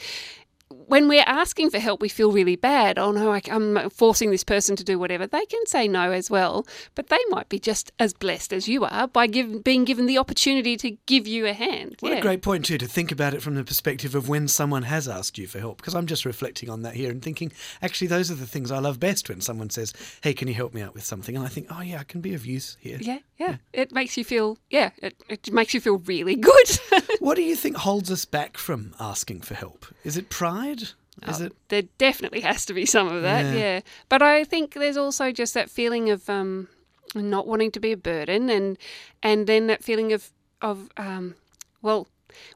when 0.87 1.09
we're 1.09 1.25
asking 1.27 1.71
for 1.71 1.79
help, 1.79 2.01
we 2.01 2.09
feel 2.09 2.33
really 2.33 2.57
bad. 2.57 2.99
Oh 2.99 3.13
no, 3.13 3.33
I, 3.33 3.41
I'm 3.51 3.91
forcing 3.91 4.31
this 4.31 4.45
person 4.45 4.77
to 4.77 4.85
do 4.85 4.99
whatever. 4.99 5.27
They 5.27 5.47
can 5.47 5.65
say 5.67 5.89
no 5.89 6.13
as 6.13 6.31
well, 6.31 6.67
but 6.95 7.09
they 7.09 7.19
might 7.29 7.49
be 7.49 7.59
just 7.59 7.93
as 7.99 8.13
blessed 8.13 8.53
as 8.53 8.69
you 8.69 8.85
are 8.85 9.07
by 9.09 9.27
give, 9.27 9.65
being 9.65 9.85
given 9.85 10.07
the 10.07 10.19
opportunity 10.19 10.77
to 10.79 10.91
give 11.07 11.27
you 11.27 11.47
a 11.47 11.53
hand. 11.53 11.97
What 12.01 12.13
yeah. 12.13 12.19
a 12.19 12.23
great 12.23 12.43
point, 12.43 12.65
too, 12.65 12.79
to 12.79 12.87
think 12.87 13.13
about 13.13 13.35
it 13.35 13.43
from 13.43 13.55
the 13.55 13.65
perspective 13.65 14.15
of 14.15 14.29
when 14.29 14.49
someone 14.49 14.85
has 14.85 15.09
asked 15.09 15.39
you 15.39 15.47
for 15.47 15.59
help. 15.59 15.79
Because 15.79 15.95
I'm 15.95 16.07
just 16.07 16.25
reflecting 16.25 16.71
on 16.71 16.83
that 16.83 16.95
here 16.95 17.11
and 17.11 17.23
thinking, 17.23 17.53
actually, 17.81 18.09
those 18.09 18.31
are 18.31 18.35
the 18.35 18.47
things 18.47 18.71
I 18.71 18.79
love 18.79 19.01
best 19.01 19.29
when 19.29 19.41
someone 19.41 19.71
says, 19.71 19.93
hey, 20.23 20.35
can 20.35 20.49
you 20.49 20.55
help 20.55 20.75
me 20.75 20.83
out 20.83 20.95
with 20.95 21.05
something? 21.05 21.37
And 21.37 21.45
I 21.45 21.49
think, 21.49 21.69
oh, 21.71 21.81
yeah, 21.81 22.01
I 22.01 22.05
can 22.05 22.21
be 22.21 22.35
of 22.35 22.47
use 22.47 22.77
here. 22.81 22.99
yeah, 23.01 23.19
yeah, 23.39 23.57
It 23.73 23.93
makes 23.93 24.17
you 24.17 24.25
feel, 24.25 24.59
yeah, 24.71 24.91
it, 24.99 25.15
it 25.29 25.53
makes 25.53 25.75
you 25.75 25.81
feel 25.81 25.99
really 25.99 26.37
good. 26.51 26.81
What 27.19 27.37
do 27.37 27.43
you 27.43 27.57
think 27.57 27.77
holds 27.77 28.11
us 28.11 28.25
back 28.25 28.57
from 28.57 28.95
asking 29.01 29.43
for 29.43 29.55
help? 29.55 29.87
Is 30.05 30.17
it 30.17 30.29
pride? 30.29 30.82
Is 31.29 31.41
Oh, 31.41 31.45
it? 31.47 31.53
There 31.69 31.83
definitely 31.99 32.41
has 32.51 32.65
to 32.67 32.75
be 32.75 32.87
some 32.87 33.09
of 33.09 33.23
that, 33.23 33.45
Yeah. 33.47 33.55
yeah. 33.55 33.81
But 34.09 34.23
I 34.23 34.45
think 34.45 34.75
there's 34.75 34.97
also 34.97 35.31
just 35.33 35.55
that 35.55 35.71
feeling 35.71 36.11
of 36.11 36.29
um, 36.31 36.69
not 37.15 37.47
wanting 37.47 37.71
to 37.73 37.81
be 37.81 37.93
a 37.93 37.97
burden, 37.97 38.49
and 38.51 38.79
and 39.23 39.47
then 39.47 39.67
that 39.67 39.85
feeling 39.85 40.13
of 40.13 40.31
of 40.61 40.89
um, 40.97 41.35
well, 41.83 42.07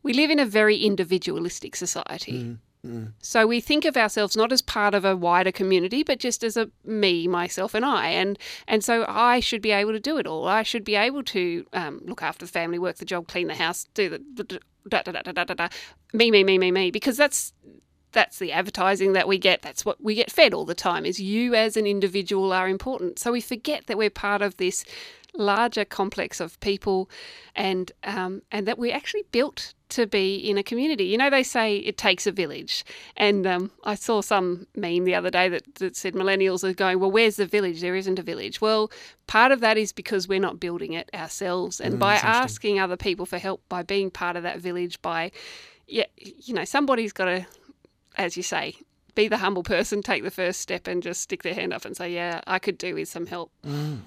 we 0.03 0.13
live 0.15 0.31
in 0.31 0.39
a 0.41 0.47
very 0.47 0.77
individualistic 0.79 1.77
society. 1.77 2.57
So 3.21 3.49
we 3.49 3.61
think 3.61 3.85
of 3.85 3.97
ourselves 3.97 4.37
not 4.37 4.53
as 4.53 4.63
part 4.63 4.95
of 4.95 5.05
a 5.05 5.17
wider 5.17 5.51
community, 5.51 6.05
but 6.05 6.21
just 6.21 6.45
as 6.45 6.57
a 6.57 6.71
me, 6.85 7.27
myself, 7.27 7.75
and 7.75 7.85
I. 7.85 8.11
And 8.11 8.39
and 8.69 8.85
so 8.85 9.05
I 9.09 9.41
should 9.41 9.61
be 9.61 9.73
able 9.73 9.91
to 9.91 9.99
do 9.99 10.19
it 10.19 10.27
all. 10.27 10.47
I 10.47 10.63
should 10.63 10.85
be 10.85 10.95
able 10.95 11.25
to 11.25 11.67
um, 11.73 12.01
look 12.05 12.23
after 12.23 12.47
the 12.47 12.53
family, 12.53 12.79
work 12.79 12.99
the 12.99 13.05
job, 13.05 13.27
clean 13.27 13.49
the 13.49 13.57
house, 13.57 13.89
do 13.95 14.09
the 14.09 14.19
da 14.89 15.03
da 15.03 15.11
da 15.11 15.23
da 15.23 15.33
da 15.33 15.45
da 15.45 15.55
da. 15.55 15.69
Me, 16.13 16.31
me, 16.31 16.45
me, 16.45 16.59
me, 16.59 16.71
me. 16.71 16.93
Because 16.93 17.17
that's 17.17 17.53
that's 18.17 18.39
the 18.39 18.51
advertising 18.51 19.13
that 19.13 19.29
we 19.29 19.37
get. 19.37 19.61
That's 19.61 19.85
what 19.85 20.03
we 20.03 20.15
get 20.15 20.33
fed 20.33 20.55
all 20.55 20.65
the 20.65 20.75
time. 20.75 21.05
Is 21.05 21.21
you 21.21 21.55
as 21.55 21.77
an 21.77 21.87
individual 21.87 22.51
are 22.51 22.67
important. 22.67 23.19
So 23.19 23.31
we 23.31 23.43
forget 23.43 23.87
that 23.87 23.99
we're 23.99 24.09
part 24.11 24.41
of 24.41 24.57
this 24.57 24.87
larger 25.35 25.85
complex 25.85 26.41
of 26.41 26.59
people, 26.61 27.11
and 27.55 27.93
um, 28.05 28.41
and 28.51 28.67
that 28.67 28.79
we're 28.79 28.97
actually 28.97 29.25
built 29.33 29.75
to 29.91 30.07
be 30.07 30.37
in 30.37 30.57
a 30.57 30.63
community. 30.63 31.05
You 31.05 31.19
know, 31.19 31.29
they 31.29 31.43
say 31.43 31.77
it 31.77 31.99
takes 31.99 32.27
a 32.27 32.33
village, 32.33 32.87
and 33.19 33.47
um, 33.47 33.71
I 33.85 33.97
saw 33.97 34.23
some 34.23 34.67
meme 34.75 35.05
the 35.05 35.15
other 35.15 35.31
day 35.31 35.51
that, 35.51 35.75
that 35.75 35.95
said 35.95 36.15
millennials 36.15 36.65
are 36.65 36.73
going, 36.73 36.99
well, 36.99 37.11
where's 37.11 37.37
the 37.37 37.45
village? 37.45 37.83
There 37.83 37.95
isn't 37.95 38.19
a 38.19 38.23
village. 38.23 38.63
Well, 38.63 38.91
part 39.27 39.53
of 39.53 39.61
that 39.61 39.77
is 39.77 39.93
because 39.93 40.27
we're 40.27 40.41
not 40.41 40.59
building 40.59 40.95
it 40.95 41.11
ourselves, 41.13 41.83
and 41.83 41.99
by 41.99 42.15
asking 42.15 42.81
other 42.81 42.97
people 42.97 43.27
for 43.27 43.37
help, 43.37 43.61
by 43.69 43.83
being 43.83 44.11
part 44.11 44.37
of 44.37 44.43
that 44.43 44.59
village, 44.59 45.03
by 45.03 45.33
yeah, 45.87 46.07
you 46.17 46.55
know, 46.55 46.65
somebody's 46.65 47.13
got 47.13 47.27
to 47.27 47.47
as 48.17 48.37
you 48.37 48.43
say, 48.43 48.75
be 49.15 49.29
the 49.29 49.39
humble 49.39 49.63
person, 49.63 50.03
take 50.03 50.23
the 50.23 50.31
first 50.31 50.61
step, 50.61 50.87
and 50.87 51.03
just 51.03 51.23
stick 51.23 51.43
their 51.43 51.55
hand 51.55 51.73
up 51.73 51.85
and 51.85 51.97
say, 51.97 52.13
"Yeah, 52.13 52.43
I 52.47 52.59
could 52.59 52.79
do 52.79 52.95
with 52.95 53.09
some 53.09 53.27
help." 53.27 53.51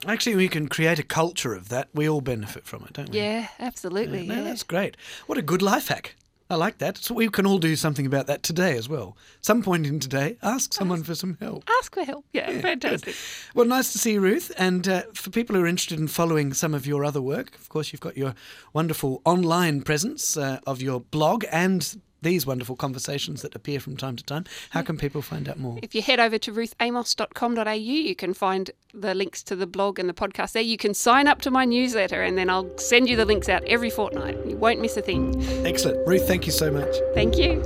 Actually, 0.06 0.36
we 0.36 0.48
can 0.48 0.68
create 0.68 1.00
a 1.00 1.04
culture 1.04 1.54
of 1.54 1.70
that. 1.70 1.90
We 1.94 2.08
all 2.08 2.22
benefit 2.22 2.66
from 2.66 2.84
it, 2.84 2.94
don't 2.94 3.10
we? 3.10 3.18
Yeah, 3.20 3.48
absolutely. 3.60 4.28
No, 4.28 4.36
Yeah, 4.36 4.44
that's 4.44 4.64
great. 4.64 4.96
What 5.26 5.38
a 5.38 5.42
good 5.42 5.62
life 5.62 5.88
hack. 5.88 6.16
I 6.52 6.56
like 6.56 6.80
that. 6.80 6.98
So 6.98 7.14
we 7.14 7.30
can 7.30 7.46
all 7.46 7.60
do 7.60 7.76
something 7.76 8.08
about 8.08 8.26
that 8.26 8.42
today 8.42 8.76
as 8.76 8.90
well. 8.90 9.16
Some 9.40 9.62
point 9.62 9.86
in 9.86 10.00
today, 10.00 10.38
ask 10.42 10.74
someone 10.74 11.04
for 11.04 11.14
some 11.14 11.38
help. 11.40 11.64
Ask 11.80 11.94
for 11.94 12.04
help. 12.04 12.26
Yeah, 12.34 12.60
fantastic. 12.60 13.16
Well, 13.54 13.68
nice 13.68 13.92
to 13.92 14.00
see 14.00 14.14
you, 14.14 14.20
Ruth. 14.20 14.52
And 14.58 14.88
uh, 14.88 15.04
for 15.14 15.30
people 15.30 15.56
who 15.56 15.62
are 15.62 15.68
interested 15.68 16.00
in 16.00 16.08
following 16.08 16.54
some 16.56 16.74
of 16.74 16.88
your 16.88 17.06
other 17.06 17.22
work, 17.22 17.54
of 17.54 17.70
course, 17.70 17.94
you've 17.94 18.02
got 18.02 18.18
your 18.18 18.34
wonderful 18.74 19.22
online 19.26 19.84
presence 19.84 20.38
uh, 20.38 20.60
of 20.66 20.82
your 20.82 21.02
blog 21.02 21.46
and 21.52 22.02
these 22.22 22.46
wonderful 22.46 22.76
conversations 22.76 23.42
that 23.42 23.56
appear 23.56 23.80
from 23.80 23.98
time 23.98 24.16
to 24.16 24.24
time. 24.24 24.46
How 24.72 24.82
can 24.82 24.98
people 24.98 25.22
find 25.22 25.50
out 25.50 25.58
more? 25.58 25.80
If 25.82 25.96
you 25.96 26.02
head 26.02 26.20
over 26.20 26.38
to 26.38 26.52
ruthamos.com.au, 26.52 27.72
you 27.72 28.16
can 28.16 28.34
find 28.34 28.72
the 28.94 29.16
links 29.16 29.42
to 29.44 29.56
the 29.56 29.68
blog 29.68 30.00
and 30.00 30.08
the 30.08 30.14
podcast 30.14 30.52
there. 30.52 30.62
You 30.62 30.78
can 30.78 30.94
sign 30.94 31.28
up 31.28 31.42
to 31.42 31.52
my 31.52 31.66
newsletter, 31.66 32.22
and 32.22 32.38
then 32.38 32.50
I'll 32.50 32.78
send 32.78 33.10
you 33.10 33.16
the 33.16 33.26
links 33.26 33.50
out 33.50 33.64
every 33.64 33.90
fortnight. 33.90 34.38
You 34.46 34.58
won't 34.58 34.82
miss 34.82 34.98
a 34.98 35.02
thing. 35.02 35.42
Excellent. 35.66 36.08
Ruth, 36.08 36.28
thank 36.28 36.46
you 36.46 36.52
so 36.52 36.72
much. 36.72 36.96
Thank 37.14 37.38
you. 37.38 37.64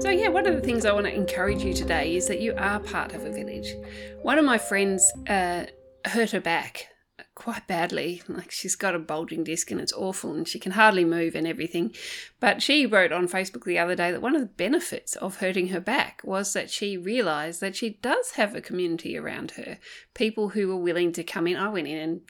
So 0.00 0.08
yeah, 0.08 0.28
one 0.28 0.46
of 0.46 0.54
the 0.54 0.60
things 0.60 0.80
things 0.80 0.90
I 0.90 0.94
want 0.94 1.06
to 1.06 1.14
encourage 1.14 1.62
you 1.62 1.74
today 1.74 2.16
is 2.16 2.26
that 2.28 2.40
you 2.40 2.54
are 2.56 2.80
part 2.80 3.12
of 3.12 3.24
a 3.24 3.30
village. 3.30 3.74
One 4.22 4.38
of 4.38 4.46
my 4.46 4.56
friends 4.56 5.12
uh, 5.28 5.66
hurt 6.06 6.30
her 6.32 6.40
back 6.40 6.88
quite 7.34 7.66
badly. 7.66 8.22
Like 8.28 8.50
she's 8.50 8.76
got 8.76 8.94
a 8.94 8.98
bulging 8.98 9.44
disc 9.44 9.70
and 9.70 9.80
it's 9.80 9.92
awful 9.92 10.34
and 10.34 10.46
she 10.46 10.58
can 10.58 10.72
hardly 10.72 11.04
move 11.04 11.34
and 11.34 11.46
everything. 11.46 11.94
But 12.38 12.62
she 12.62 12.86
wrote 12.86 13.12
on 13.12 13.28
Facebook 13.28 13.64
the 13.64 13.78
other 13.78 13.94
day 13.94 14.10
that 14.10 14.22
one 14.22 14.34
of 14.34 14.42
the 14.42 14.46
benefits 14.46 15.16
of 15.16 15.36
hurting 15.36 15.68
her 15.68 15.80
back 15.80 16.20
was 16.24 16.52
that 16.52 16.70
she 16.70 16.96
realized 16.96 17.60
that 17.60 17.76
she 17.76 17.98
does 18.02 18.32
have 18.32 18.54
a 18.54 18.60
community 18.60 19.16
around 19.16 19.52
her. 19.52 19.78
People 20.14 20.50
who 20.50 20.68
were 20.68 20.76
willing 20.76 21.12
to 21.12 21.24
come 21.24 21.46
in. 21.46 21.56
I 21.56 21.68
went 21.68 21.88
in 21.88 21.98
and 21.98 22.20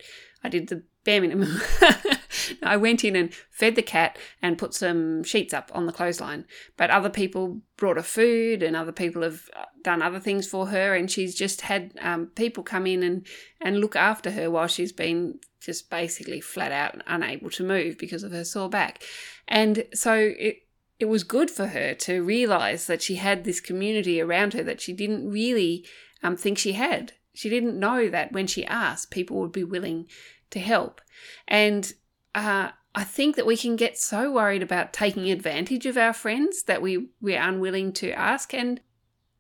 I 0.45 0.49
did 0.49 0.69
the 0.69 0.85
bare 1.05 1.21
minimum. 1.21 1.61
I 2.63 2.77
went 2.77 3.05
in 3.05 3.17
and 3.17 3.33
fed 3.51 3.77
the 3.77 3.83
cat 3.83 4.19
and 4.43 4.59
put 4.59 4.75
some 4.75 5.23
sheets 5.25 5.55
up 5.55 5.71
on 5.75 5.87
the 5.87 5.93
clothesline. 5.93 6.45
But 6.77 6.91
other 6.91 7.11
people 7.11 7.63
brought 7.77 7.97
her 7.97 8.03
food 8.03 8.63
and 8.63 8.77
other 8.77 8.93
people 8.93 9.23
have 9.23 9.49
uh, 9.57 9.65
done 9.83 10.03
other 10.03 10.21
things 10.21 10.47
for 10.47 10.67
her. 10.67 10.95
And 10.95 11.11
she's 11.11 11.35
just 11.35 11.63
had 11.63 11.93
um, 12.01 12.27
people 12.35 12.63
come 12.63 12.87
in 12.87 13.03
and, 13.03 13.27
and 13.61 13.81
look 13.81 13.97
after 13.97 14.31
her 14.33 14.51
while 14.51 14.69
she's 14.69 14.93
been 14.93 15.39
just 15.61 15.91
basically 15.91 16.41
flat 16.41 16.73
out 16.73 17.03
unable 17.07 17.51
to 17.51 17.65
move 17.65 17.99
because 17.99 18.23
of 18.23 18.33
her 18.33 18.45
sore 18.45 18.69
back. 18.69 19.03
And 19.47 19.85
so 19.95 20.15
it, 20.15 20.63
it 20.99 21.07
was 21.07 21.25
good 21.25 21.51
for 21.51 21.69
her 21.69 21.95
to 21.95 22.23
realize 22.23 22.87
that 22.87 23.03
she 23.03 23.17
had 23.17 23.45
this 23.45 23.61
community 23.61 24.21
around 24.21 24.55
her 24.55 24.63
that 24.63 24.81
she 24.81 24.93
didn't 24.93 25.31
really 25.31 25.87
um, 26.23 26.37
think 26.37 26.59
she 26.59 26.73
had. 26.73 27.13
She 27.35 27.49
didn't 27.49 27.79
know 27.79 28.09
that 28.09 28.33
when 28.33 28.47
she 28.47 28.65
asked, 28.67 29.11
people 29.11 29.39
would 29.41 29.53
be 29.53 29.65
willing 29.65 30.07
to 30.51 30.59
help. 30.59 31.01
And 31.49 31.93
uh, 32.35 32.71
I 32.95 33.05
think 33.05 33.37
that 33.37 33.47
we 33.47 33.57
can 33.57 33.77
get 33.77 33.99
so 33.99 34.33
worried 34.33 34.63
about 34.63 34.93
taking 34.93 35.31
advantage 35.31 35.87
of 35.87 35.97
our 35.97 36.13
friends 36.13 36.65
that 36.65 36.83
we 36.83 37.09
we're 37.21 37.41
unwilling 37.41 37.93
to 37.95 38.11
ask. 38.13 38.53
And 38.53 38.81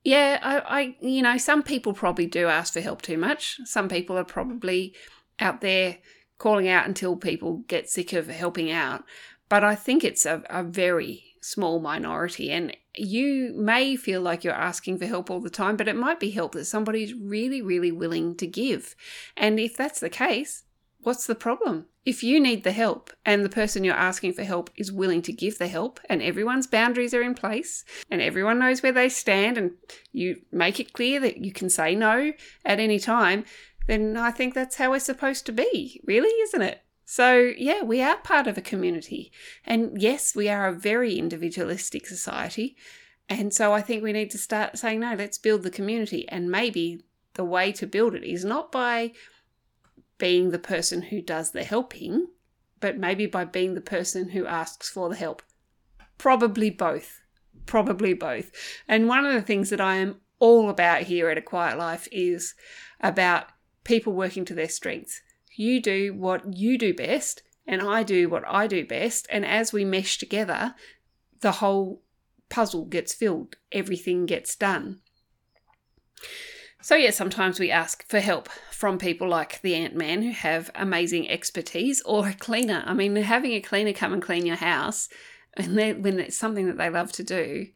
yeah, 0.04 0.38
I, 0.42 0.80
I 0.80 0.97
you 1.00 1.23
know 1.23 1.37
some 1.37 1.62
people 1.62 1.92
probably 1.92 2.26
do 2.26 2.47
ask 2.47 2.73
for 2.73 2.80
help 2.80 3.02
too 3.02 3.18
much. 3.18 3.59
Some 3.64 3.88
people 3.88 4.16
are 4.16 4.25
probably 4.25 4.94
out 5.38 5.61
there 5.61 5.99
calling 6.38 6.68
out 6.68 6.87
until 6.87 7.16
people 7.16 7.64
get 7.68 7.90
sick 7.90 8.12
of 8.12 8.28
helping 8.28 8.70
out. 8.70 9.04
But 9.49 9.64
I 9.64 9.75
think 9.75 10.04
it's 10.04 10.25
a, 10.26 10.42
a 10.49 10.62
very 10.62 11.25
small 11.40 11.80
minority. 11.80 12.50
And 12.50 12.76
you 12.97 13.52
may 13.56 13.97
feel 13.97 14.20
like 14.20 14.44
you're 14.44 14.54
asking 14.54 14.99
for 14.99 15.06
help 15.06 15.30
all 15.30 15.40
the 15.40 15.50
time, 15.50 15.76
but 15.76 15.88
it 15.88 15.97
might 15.97 16.20
be 16.20 16.30
help 16.30 16.52
that 16.52 16.64
somebody's 16.66 17.14
really, 17.14 17.62
really 17.62 17.92
willing 17.92 18.37
to 18.37 18.47
give. 18.47 18.94
And 19.37 19.59
if 19.59 19.76
that's 19.76 20.00
the 20.00 20.11
case, 20.11 20.64
what's 21.02 21.26
the 21.26 21.35
problem? 21.35 21.87
If 22.04 22.23
you 22.23 22.40
need 22.40 22.64
the 22.64 22.73
help 22.73 23.11
and 23.26 23.45
the 23.45 23.50
person 23.50 23.85
you're 23.85 23.95
asking 23.95 24.33
for 24.33 24.42
help 24.42 24.71
is 24.76 24.90
willing 24.90 25.21
to 25.23 25.33
give 25.33 25.59
the 25.59 25.69
help 25.69 26.00
and 26.09 26.23
everyone's 26.23 26.66
boundaries 26.66 27.12
are 27.12 27.23
in 27.23 27.35
place 27.35 27.85
and 28.11 28.23
everyone 28.23 28.59
knows 28.59 28.83
where 28.83 28.92
they 28.92 29.09
stand 29.09 29.59
and 29.59 29.73
you 30.12 30.40
make 30.50 30.80
it 30.80 30.95
clear 30.95 31.21
that 31.21 31.38
you 31.45 31.52
can 31.52 31.69
say 31.69 31.95
no 31.95 32.33
at 32.64 32.80
any 32.80 32.99
time, 32.99 33.45
then 33.87 34.16
I 34.16 34.30
think 34.30 34.54
that's 34.54 34.76
how 34.76 34.90
we're 34.90 35.00
supposed 35.00 35.47
to 35.47 35.52
be, 35.52 36.00
really, 36.07 36.28
isn't 36.28 36.62
it? 36.62 36.83
So, 37.04 37.52
yeah, 37.59 37.83
we 37.83 38.00
are 38.02 38.16
part 38.19 38.47
of 38.47 38.57
a 38.57 38.62
community. 38.62 39.33
And 39.64 40.00
yes, 40.00 40.35
we 40.35 40.49
are 40.49 40.69
a 40.69 40.73
very 40.73 41.19
individualistic 41.19 42.07
society. 42.07 42.76
And 43.28 43.52
so 43.52 43.73
I 43.73 43.83
think 43.83 44.02
we 44.02 44.12
need 44.12 44.30
to 44.30 44.38
start 44.38 44.78
saying, 44.78 45.00
no, 45.00 45.14
let's 45.14 45.38
build 45.38 45.64
the 45.64 45.71
community. 45.71 46.28
And 46.28 46.50
maybe 46.50 47.02
the 47.35 47.45
way 47.45 47.73
to 47.73 47.87
build 47.87 48.14
it 48.14 48.25
is 48.25 48.45
not 48.45 48.71
by 48.73 49.12
being 50.21 50.50
the 50.50 50.59
person 50.59 51.03
who 51.03 51.21
does 51.21 51.50
the 51.50 51.65
helping, 51.65 52.29
but 52.79 52.97
maybe 52.97 53.27
by 53.27 53.45
being 53.45 53.75
the 53.75 53.81
person 53.81 54.29
who 54.29 54.47
asks 54.47 54.89
for 54.89 55.09
the 55.09 55.17
help. 55.17 55.43
Probably 56.17 56.71
both. 56.71 57.23
Probably 57.67 58.15
both. 58.15 58.53
And 58.87 59.09
one 59.09 59.27
of 59.27 59.33
the 59.33 59.43
things 59.43 59.71
that 59.71 59.81
I 59.81 59.97
am 59.97 60.21
all 60.39 60.71
about 60.71 61.03
here 61.03 61.29
at 61.29 61.39
A 61.39 61.43
Quiet 61.43 61.77
Life 61.77 62.07
is 62.12 62.55
about 63.00 63.47
people 63.83 64.12
working 64.12 64.45
to 64.45 64.55
their 64.55 64.69
strengths. 64.69 65.21
You 65.57 65.83
do 65.83 66.15
what 66.15 66.57
you 66.57 66.79
do 66.79 66.95
best, 66.95 67.43
and 67.67 67.83
I 67.83 68.03
do 68.03 68.29
what 68.29 68.45
I 68.47 68.67
do 68.67 68.87
best. 68.87 69.27
And 69.31 69.45
as 69.45 69.73
we 69.73 69.85
mesh 69.85 70.19
together, 70.19 70.75
the 71.41 71.53
whole 71.53 72.03
puzzle 72.49 72.85
gets 72.85 73.15
filled, 73.15 73.57
everything 73.73 74.27
gets 74.27 74.55
done. 74.55 75.00
So, 76.82 76.94
yeah, 76.96 77.10
sometimes 77.10 77.60
we 77.60 77.70
ask 77.70 78.06
for 78.08 78.20
help 78.20 78.49
from 78.70 78.99
people 78.99 79.28
like 79.28 79.60
the 79.62 79.75
Ant 79.75 79.94
Man 79.94 80.22
who 80.22 80.32
have 80.32 80.70
amazing 80.75 81.30
expertise 81.30 82.00
or 82.02 82.28
a 82.28 82.34
cleaner. 82.34 82.82
I 82.87 82.94
mean, 82.94 83.14
having 83.16 83.52
a 83.52 83.60
cleaner 83.60 83.92
come 83.92 84.12
and 84.12 84.22
clean 84.22 84.46
your 84.46 84.56
house, 84.56 85.08
and 85.54 85.76
then 85.76 86.02
when 86.02 86.18
it's 86.18 86.38
something 86.38 86.66
that 86.66 86.78
they 86.78 86.90
love 86.90 87.12
to 87.12 87.22
do, 87.22 87.66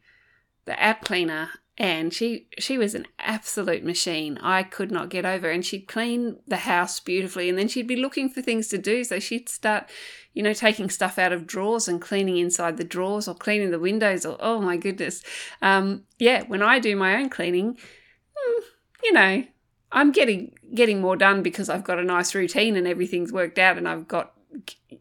the 0.65 0.81
app 0.81 1.05
cleaner 1.05 1.51
and 1.77 2.15
she 2.15 2.47
she 2.59 2.79
was 2.79 2.95
an 2.95 3.07
absolute 3.19 3.83
machine. 3.83 4.39
I 4.41 4.63
could 4.63 4.93
not 4.93 5.09
get 5.09 5.27
over, 5.27 5.51
and 5.51 5.65
she'd 5.65 5.89
clean 5.89 6.39
the 6.47 6.59
house 6.59 7.01
beautifully, 7.01 7.49
and 7.49 7.59
then 7.59 7.69
she'd 7.69 7.89
be 7.89 7.97
looking 7.97 8.29
for 8.29 8.43
things 8.43 8.69
to 8.69 8.79
do. 8.79 9.03
So 9.03 9.19
she'd 9.19 9.49
start, 9.49 9.91
you 10.35 10.43
know, 10.43 10.53
taking 10.53 10.89
stuff 10.89 11.19
out 11.19 11.33
of 11.33 11.47
drawers 11.47 11.89
and 11.89 12.01
cleaning 12.01 12.37
inside 12.37 12.77
the 12.77 12.85
drawers, 12.85 13.27
or 13.27 13.35
cleaning 13.35 13.73
the 13.73 13.81
windows. 13.81 14.25
Or 14.25 14.37
oh 14.39 14.61
my 14.61 14.77
goodness, 14.77 15.25
um, 15.63 16.05
yeah. 16.19 16.45
When 16.47 16.63
I 16.63 16.79
do 16.79 16.95
my 16.95 17.17
own 17.17 17.29
cleaning, 17.29 17.77
hmm, 18.37 18.63
you 19.05 19.13
know, 19.13 19.45
I'm 19.93 20.11
getting 20.11 20.57
getting 20.75 21.01
more 21.01 21.17
done 21.17 21.43
because 21.43 21.69
I've 21.69 21.85
got 21.85 21.99
a 21.99 22.05
nice 22.05 22.35
routine 22.35 22.77
and 22.77 22.89
everything's 22.89 23.33
worked 23.33 23.59
out, 23.59 23.79
and 23.79 23.89
I've 23.89 24.09
got 24.09 24.35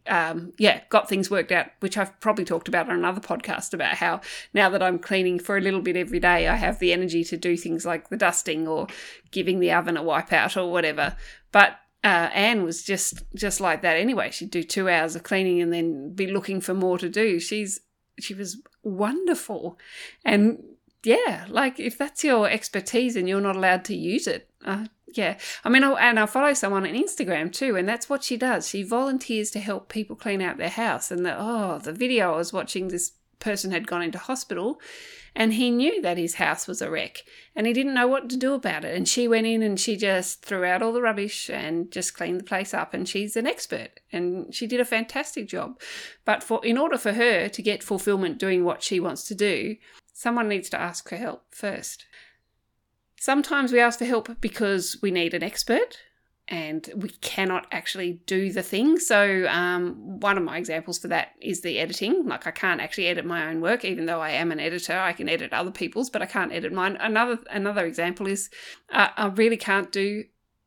um, 0.07 0.53
yeah, 0.57 0.81
got 0.89 1.07
things 1.07 1.29
worked 1.29 1.51
out, 1.51 1.67
which 1.79 1.97
I've 1.97 2.19
probably 2.19 2.45
talked 2.45 2.67
about 2.67 2.89
on 2.89 2.95
another 2.95 3.21
podcast 3.21 3.73
about 3.73 3.95
how 3.95 4.21
now 4.53 4.69
that 4.69 4.83
I'm 4.83 4.99
cleaning 4.99 5.39
for 5.39 5.57
a 5.57 5.61
little 5.61 5.81
bit 5.81 5.95
every 5.95 6.19
day, 6.19 6.47
I 6.47 6.55
have 6.55 6.79
the 6.79 6.93
energy 6.93 7.23
to 7.25 7.37
do 7.37 7.55
things 7.55 7.85
like 7.85 8.09
the 8.09 8.17
dusting 8.17 8.67
or 8.67 8.87
giving 9.31 9.59
the 9.59 9.71
oven 9.71 9.97
a 9.97 10.03
wipe 10.03 10.33
out 10.33 10.57
or 10.57 10.71
whatever. 10.71 11.15
But 11.51 11.77
uh, 12.03 12.29
Anne 12.33 12.63
was 12.63 12.83
just 12.83 13.23
just 13.35 13.61
like 13.61 13.81
that 13.81 13.97
anyway. 13.97 14.31
She'd 14.31 14.51
do 14.51 14.63
two 14.63 14.89
hours 14.89 15.15
of 15.15 15.23
cleaning 15.23 15.61
and 15.61 15.71
then 15.71 16.13
be 16.13 16.27
looking 16.27 16.59
for 16.59 16.73
more 16.73 16.97
to 16.97 17.09
do. 17.09 17.39
She's 17.39 17.79
she 18.19 18.33
was 18.33 18.61
wonderful, 18.83 19.79
and 20.25 20.61
yeah, 21.03 21.45
like 21.49 21.79
if 21.79 21.97
that's 21.97 22.23
your 22.23 22.49
expertise 22.49 23.15
and 23.15 23.27
you're 23.27 23.41
not 23.41 23.55
allowed 23.55 23.85
to 23.85 23.95
use 23.95 24.27
it, 24.27 24.49
uh, 24.65 24.85
yeah. 25.13 25.37
I 25.63 25.69
mean, 25.69 25.83
I, 25.83 25.91
and 25.93 26.19
I 26.19 26.25
follow 26.25 26.53
someone 26.53 26.85
on 26.85 26.93
Instagram 26.93 27.51
too, 27.51 27.75
and 27.75 27.87
that's 27.87 28.09
what 28.09 28.23
she 28.23 28.37
does. 28.37 28.67
She 28.67 28.83
volunteers 28.83 29.51
to 29.51 29.59
help 29.59 29.89
people 29.89 30.15
clean 30.15 30.41
out 30.41 30.57
their 30.57 30.69
house. 30.69 31.11
And 31.11 31.25
the, 31.25 31.35
oh, 31.37 31.79
the 31.79 31.93
video 31.93 32.33
I 32.33 32.37
was 32.37 32.53
watching, 32.53 32.87
this 32.87 33.13
person 33.39 33.71
had 33.71 33.85
gone 33.85 34.01
into 34.01 34.17
hospital 34.17 34.79
and 35.35 35.53
he 35.53 35.71
knew 35.71 36.01
that 36.01 36.17
his 36.17 36.35
house 36.35 36.67
was 36.67 36.81
a 36.81 36.89
wreck 36.89 37.23
and 37.55 37.65
he 37.65 37.73
didn't 37.73 37.95
know 37.95 38.07
what 38.07 38.29
to 38.29 38.37
do 38.37 38.53
about 38.53 38.85
it. 38.85 38.95
And 38.95 39.07
she 39.07 39.27
went 39.27 39.47
in 39.47 39.63
and 39.63 39.79
she 39.79 39.97
just 39.97 40.43
threw 40.43 40.63
out 40.63 40.81
all 40.81 40.93
the 40.93 41.01
rubbish 41.01 41.49
and 41.49 41.91
just 41.91 42.13
cleaned 42.13 42.39
the 42.39 42.45
place 42.45 42.73
up. 42.73 42.93
And 42.93 43.07
she's 43.07 43.35
an 43.35 43.47
expert 43.47 43.99
and 44.11 44.53
she 44.53 44.67
did 44.67 44.79
a 44.79 44.85
fantastic 44.85 45.47
job. 45.47 45.79
But 46.23 46.43
for 46.43 46.63
in 46.63 46.77
order 46.77 46.97
for 46.97 47.13
her 47.13 47.49
to 47.49 47.61
get 47.61 47.83
fulfillment 47.83 48.37
doing 48.37 48.63
what 48.63 48.83
she 48.83 48.99
wants 48.99 49.23
to 49.27 49.35
do, 49.35 49.75
someone 50.23 50.47
needs 50.47 50.69
to 50.69 50.79
ask 50.79 51.09
for 51.09 51.17
help 51.17 51.43
first. 51.51 52.05
Sometimes 53.19 53.73
we 53.73 53.79
ask 53.81 53.99
for 53.99 54.05
help 54.05 54.29
because 54.39 54.97
we 55.01 55.11
need 55.11 55.33
an 55.33 55.43
expert 55.43 55.97
and 56.47 56.89
we 56.95 57.09
cannot 57.09 57.67
actually 57.71 58.21
do 58.25 58.51
the 58.51 58.63
thing. 58.63 58.99
So, 58.99 59.45
um, 59.49 60.19
one 60.21 60.37
of 60.37 60.43
my 60.43 60.57
examples 60.57 60.97
for 60.97 61.09
that 61.09 61.33
is 61.41 61.61
the 61.61 61.77
editing. 61.77 62.25
Like, 62.25 62.47
I 62.47 62.51
can't 62.51 62.79
actually 62.79 63.07
edit 63.07 63.25
my 63.25 63.47
own 63.49 63.59
work, 63.59 63.83
even 63.83 64.05
though 64.05 64.21
I 64.21 64.31
am 64.31 64.51
an 64.51 64.61
editor. 64.61 64.97
I 64.97 65.11
can 65.11 65.27
edit 65.27 65.51
other 65.51 65.71
people's, 65.71 66.09
but 66.09 66.21
I 66.21 66.25
can't 66.25 66.53
edit 66.53 66.71
mine. 66.71 66.97
Another 67.01 67.39
another 67.51 67.85
example 67.85 68.27
is 68.27 68.49
uh, 68.91 69.09
I 69.15 69.27
really 69.27 69.57
can't 69.57 69.91
do 69.91 70.23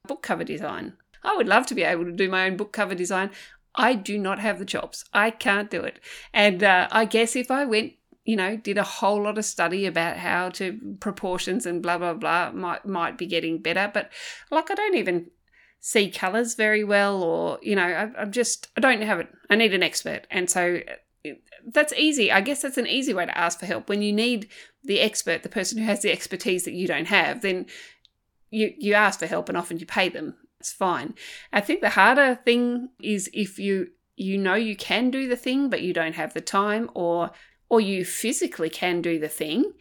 book 0.06 0.22
cover 0.22 0.44
design. 0.44 0.94
I 1.22 1.34
would 1.34 1.48
love 1.48 1.66
to 1.66 1.74
be 1.74 1.82
able 1.82 2.04
to 2.04 2.12
do 2.12 2.28
my 2.28 2.46
own 2.46 2.56
book 2.56 2.72
cover 2.72 2.94
design. 2.94 3.30
I 3.74 3.94
do 3.94 4.18
not 4.18 4.38
have 4.38 4.58
the 4.58 4.64
chops. 4.64 5.04
I 5.12 5.30
can't 5.30 5.70
do 5.70 5.82
it. 5.82 6.00
And 6.32 6.62
uh, 6.62 6.88
I 6.90 7.04
guess 7.04 7.36
if 7.36 7.50
I 7.50 7.64
went 7.64 7.92
you 8.26 8.34
know, 8.34 8.56
did 8.56 8.76
a 8.76 8.82
whole 8.82 9.22
lot 9.22 9.38
of 9.38 9.44
study 9.44 9.86
about 9.86 10.16
how 10.16 10.50
to 10.50 10.96
proportions 10.98 11.64
and 11.64 11.80
blah 11.80 11.96
blah 11.96 12.12
blah 12.12 12.50
might 12.50 12.84
might 12.84 13.16
be 13.16 13.26
getting 13.26 13.62
better. 13.62 13.90
But 13.94 14.10
like 14.50 14.70
I 14.70 14.74
don't 14.74 14.96
even 14.96 15.30
see 15.80 16.10
colors 16.10 16.54
very 16.54 16.82
well, 16.82 17.22
or 17.22 17.58
you 17.62 17.76
know, 17.76 17.84
I, 17.84 18.20
I'm 18.20 18.32
just 18.32 18.68
I 18.76 18.80
don't 18.80 19.00
have 19.02 19.20
it. 19.20 19.28
I 19.48 19.54
need 19.54 19.72
an 19.72 19.84
expert, 19.84 20.26
and 20.30 20.50
so 20.50 20.80
uh, 21.24 21.30
that's 21.72 21.92
easy. 21.92 22.32
I 22.32 22.40
guess 22.40 22.62
that's 22.62 22.78
an 22.78 22.88
easy 22.88 23.14
way 23.14 23.26
to 23.26 23.38
ask 23.38 23.60
for 23.60 23.66
help 23.66 23.88
when 23.88 24.02
you 24.02 24.12
need 24.12 24.48
the 24.82 25.00
expert, 25.00 25.44
the 25.44 25.48
person 25.48 25.78
who 25.78 25.84
has 25.84 26.02
the 26.02 26.10
expertise 26.10 26.64
that 26.64 26.74
you 26.74 26.88
don't 26.88 27.06
have. 27.06 27.42
Then 27.42 27.66
you 28.50 28.74
you 28.76 28.94
ask 28.94 29.20
for 29.20 29.26
help, 29.26 29.48
and 29.48 29.56
often 29.56 29.78
you 29.78 29.86
pay 29.86 30.08
them. 30.08 30.34
It's 30.58 30.72
fine. 30.72 31.14
I 31.52 31.60
think 31.60 31.80
the 31.80 31.90
harder 31.90 32.40
thing 32.44 32.88
is 33.00 33.30
if 33.32 33.60
you 33.60 33.90
you 34.16 34.36
know 34.36 34.54
you 34.54 34.74
can 34.74 35.12
do 35.12 35.28
the 35.28 35.36
thing, 35.36 35.70
but 35.70 35.82
you 35.82 35.92
don't 35.92 36.16
have 36.16 36.34
the 36.34 36.40
time, 36.40 36.90
or 36.94 37.30
or 37.68 37.80
you 37.80 38.04
physically 38.04 38.70
can 38.70 39.00
do 39.02 39.18
the 39.18 39.28
thing, 39.28 39.72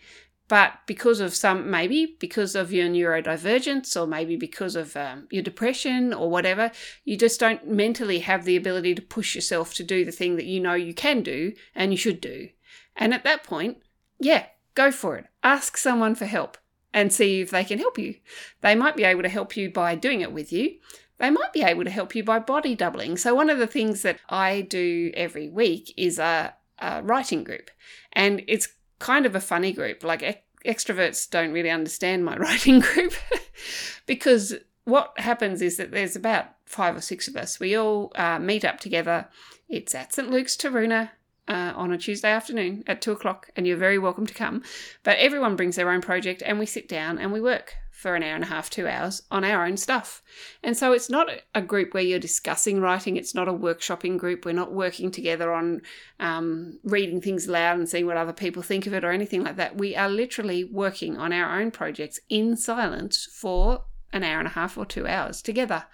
but 0.47 0.73
because 0.85 1.19
of 1.19 1.33
some, 1.33 1.71
maybe 1.71 2.15
because 2.19 2.55
of 2.55 2.71
your 2.71 2.87
neurodivergence, 2.87 3.99
or 3.99 4.05
maybe 4.05 4.35
because 4.35 4.75
of 4.75 4.95
um, 4.95 5.27
your 5.31 5.41
depression 5.41 6.13
or 6.13 6.29
whatever, 6.29 6.71
you 7.03 7.17
just 7.17 7.39
don't 7.39 7.67
mentally 7.67 8.19
have 8.19 8.45
the 8.45 8.55
ability 8.55 8.93
to 8.95 9.01
push 9.01 9.33
yourself 9.33 9.73
to 9.75 9.83
do 9.83 10.05
the 10.05 10.11
thing 10.11 10.35
that 10.35 10.45
you 10.45 10.59
know 10.59 10.75
you 10.75 10.93
can 10.93 11.21
do 11.21 11.53
and 11.73 11.91
you 11.91 11.97
should 11.97 12.21
do. 12.21 12.49
And 12.95 13.13
at 13.13 13.23
that 13.23 13.43
point, 13.43 13.79
yeah, 14.19 14.45
go 14.75 14.91
for 14.91 15.17
it. 15.17 15.25
Ask 15.43 15.77
someone 15.77 16.13
for 16.13 16.25
help 16.25 16.57
and 16.93 17.11
see 17.11 17.41
if 17.41 17.49
they 17.49 17.63
can 17.63 17.79
help 17.79 17.97
you. 17.97 18.15
They 18.61 18.75
might 18.75 18.95
be 18.95 19.03
able 19.03 19.23
to 19.23 19.29
help 19.29 19.57
you 19.57 19.71
by 19.71 19.95
doing 19.95 20.21
it 20.21 20.31
with 20.31 20.53
you. 20.53 20.75
They 21.17 21.29
might 21.29 21.53
be 21.53 21.63
able 21.63 21.85
to 21.85 21.89
help 21.89 22.13
you 22.13 22.23
by 22.23 22.39
body 22.39 22.75
doubling. 22.75 23.17
So, 23.17 23.33
one 23.33 23.49
of 23.49 23.57
the 23.57 23.67
things 23.67 24.01
that 24.03 24.19
I 24.29 24.61
do 24.61 25.11
every 25.13 25.49
week 25.49 25.93
is 25.97 26.19
a, 26.19 26.53
a 26.79 27.01
writing 27.03 27.43
group, 27.43 27.69
and 28.13 28.43
it's 28.47 28.69
kind 28.99 29.25
of 29.25 29.35
a 29.35 29.41
funny 29.41 29.71
group. 29.71 30.03
Like, 30.03 30.43
extroverts 30.65 31.29
don't 31.29 31.51
really 31.51 31.69
understand 31.69 32.25
my 32.25 32.37
writing 32.37 32.79
group 32.79 33.13
because 34.05 34.55
what 34.83 35.13
happens 35.17 35.61
is 35.61 35.77
that 35.77 35.91
there's 35.91 36.15
about 36.15 36.47
five 36.65 36.95
or 36.95 37.01
six 37.01 37.27
of 37.27 37.35
us. 37.35 37.59
We 37.59 37.75
all 37.75 38.11
uh, 38.15 38.39
meet 38.39 38.65
up 38.65 38.79
together. 38.79 39.27
It's 39.67 39.95
at 39.95 40.13
St. 40.13 40.29
Luke's 40.29 40.55
Taroona 40.55 41.09
uh, 41.47 41.73
on 41.75 41.91
a 41.91 41.97
Tuesday 41.97 42.31
afternoon 42.31 42.83
at 42.87 43.01
two 43.01 43.11
o'clock, 43.11 43.49
and 43.55 43.65
you're 43.65 43.77
very 43.77 43.97
welcome 43.97 44.25
to 44.25 44.33
come. 44.33 44.63
But 45.03 45.17
everyone 45.17 45.55
brings 45.55 45.75
their 45.75 45.89
own 45.89 46.01
project, 46.01 46.43
and 46.45 46.59
we 46.59 46.65
sit 46.65 46.87
down 46.87 47.17
and 47.17 47.31
we 47.31 47.41
work 47.41 47.75
for 47.95 48.13
an 48.13 48.23
hour 48.23 48.35
and 48.35 48.43
a 48.43 48.47
half, 48.47 48.69
two 48.69 48.87
hours 48.87 49.23
on 49.31 49.45
our 49.45 49.65
own 49.65 49.77
stuff. 49.77 50.21
And 50.61 50.75
so 50.75 50.91
it's 50.91 51.09
not 51.09 51.29
a 51.55 51.61
group 51.61 51.93
where 51.93 52.03
you're 52.03 52.19
discussing 52.19 52.81
writing, 52.81 53.15
it's 53.15 53.33
not 53.33 53.47
a 53.47 53.53
workshopping 53.53 54.17
group. 54.17 54.45
We're 54.45 54.51
not 54.51 54.73
working 54.73 55.11
together 55.11 55.53
on 55.53 55.81
um, 56.19 56.77
reading 56.83 57.21
things 57.21 57.47
loud 57.47 57.77
and 57.77 57.87
seeing 57.87 58.05
what 58.05 58.17
other 58.17 58.33
people 58.33 58.61
think 58.61 58.85
of 58.85 58.93
it 58.93 59.05
or 59.05 59.11
anything 59.11 59.43
like 59.43 59.55
that. 59.55 59.77
We 59.77 59.95
are 59.95 60.09
literally 60.09 60.65
working 60.65 61.17
on 61.17 61.31
our 61.31 61.59
own 61.59 61.71
projects 61.71 62.19
in 62.27 62.57
silence 62.57 63.29
for 63.31 63.85
an 64.11 64.23
hour 64.23 64.39
and 64.39 64.47
a 64.47 64.51
half 64.51 64.77
or 64.77 64.85
two 64.85 65.07
hours 65.07 65.41
together. 65.41 65.85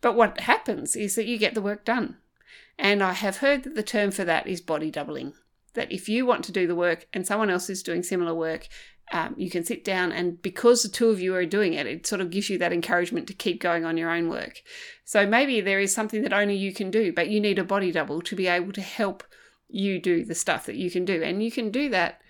But 0.00 0.14
what 0.14 0.40
happens 0.40 0.94
is 0.94 1.16
that 1.16 1.26
you 1.26 1.38
get 1.38 1.54
the 1.54 1.62
work 1.62 1.84
done. 1.84 2.18
And 2.78 3.02
I 3.02 3.12
have 3.12 3.38
heard 3.38 3.64
that 3.64 3.74
the 3.74 3.82
term 3.82 4.12
for 4.12 4.24
that 4.24 4.46
is 4.46 4.60
body 4.60 4.90
doubling. 4.90 5.34
That 5.74 5.90
if 5.90 6.08
you 6.08 6.26
want 6.26 6.44
to 6.44 6.52
do 6.52 6.66
the 6.66 6.74
work 6.74 7.06
and 7.12 7.26
someone 7.26 7.50
else 7.50 7.70
is 7.70 7.82
doing 7.82 8.02
similar 8.02 8.34
work, 8.34 8.68
um, 9.12 9.34
you 9.36 9.50
can 9.50 9.64
sit 9.64 9.84
down 9.84 10.12
and 10.12 10.40
because 10.40 10.82
the 10.82 10.88
two 10.88 11.10
of 11.10 11.20
you 11.20 11.34
are 11.34 11.44
doing 11.44 11.74
it, 11.74 11.86
it 11.86 12.06
sort 12.06 12.20
of 12.20 12.30
gives 12.30 12.48
you 12.48 12.58
that 12.58 12.72
encouragement 12.72 13.26
to 13.26 13.34
keep 13.34 13.60
going 13.60 13.84
on 13.84 13.96
your 13.96 14.10
own 14.10 14.28
work. 14.28 14.62
So 15.04 15.26
maybe 15.26 15.60
there 15.60 15.80
is 15.80 15.94
something 15.94 16.22
that 16.22 16.32
only 16.32 16.56
you 16.56 16.72
can 16.72 16.90
do, 16.90 17.12
but 17.12 17.28
you 17.28 17.40
need 17.40 17.58
a 17.58 17.64
body 17.64 17.92
double 17.92 18.22
to 18.22 18.36
be 18.36 18.46
able 18.46 18.72
to 18.72 18.80
help 18.80 19.22
you 19.68 20.00
do 20.00 20.24
the 20.24 20.34
stuff 20.34 20.66
that 20.66 20.76
you 20.76 20.90
can 20.90 21.04
do. 21.04 21.22
And 21.22 21.42
you 21.42 21.50
can 21.50 21.70
do 21.70 21.88
that 21.90 22.20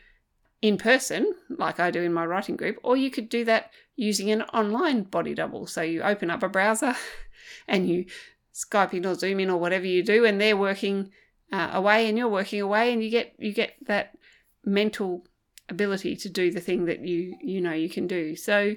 in 0.61 0.77
person, 0.77 1.35
like 1.51 1.81
I 1.81 1.91
do 1.91 2.03
in 2.03 2.13
my 2.13 2.25
writing 2.25 2.57
group, 2.57 2.79
or 2.83 2.97
you 2.97 3.11
could 3.11 3.29
do 3.29 3.45
that 3.45 3.71
using 3.97 4.31
an 4.31 4.43
online 4.43 5.03
body 5.03 5.35
double. 5.35 5.67
So 5.67 5.83
you 5.83 6.03
open 6.03 6.31
up 6.31 6.43
a 6.43 6.49
browser 6.49 6.95
and 7.69 7.89
you 7.89 8.07
Skype 8.55 8.93
in 8.95 9.07
or 9.07 9.15
Zoom 9.15 9.41
in 9.41 9.51
or 9.51 9.59
whatever 9.59 9.87
you 9.87 10.03
do, 10.03 10.25
and 10.25 10.41
they're 10.41 10.57
working 10.57 11.11
uh, 11.53 11.71
away 11.73 12.09
and 12.09 12.17
you're 12.17 12.29
working 12.29 12.61
away, 12.61 12.93
and 12.93 13.05
you 13.05 13.11
get 13.11 13.35
you 13.39 13.53
get 13.53 13.75
that 13.87 14.17
mental 14.65 15.27
ability 15.69 16.17
to 16.17 16.29
do 16.29 16.51
the 16.51 16.61
thing 16.61 16.87
that 16.87 17.01
you 17.01 17.37
you 17.43 17.61
know 17.61 17.73
you 17.73 17.89
can 17.89 18.07
do. 18.07 18.35
So 18.35 18.77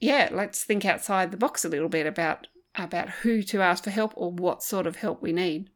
yeah, 0.00 0.28
let's 0.32 0.64
think 0.64 0.84
outside 0.84 1.30
the 1.30 1.36
box 1.36 1.64
a 1.64 1.68
little 1.68 1.88
bit 1.88 2.06
about 2.06 2.46
about 2.74 3.08
who 3.08 3.42
to 3.42 3.62
ask 3.62 3.84
for 3.84 3.90
help 3.90 4.12
or 4.16 4.30
what 4.30 4.62
sort 4.62 4.86
of 4.86 4.96
help 4.96 5.22
we 5.22 5.32
need. 5.32 5.70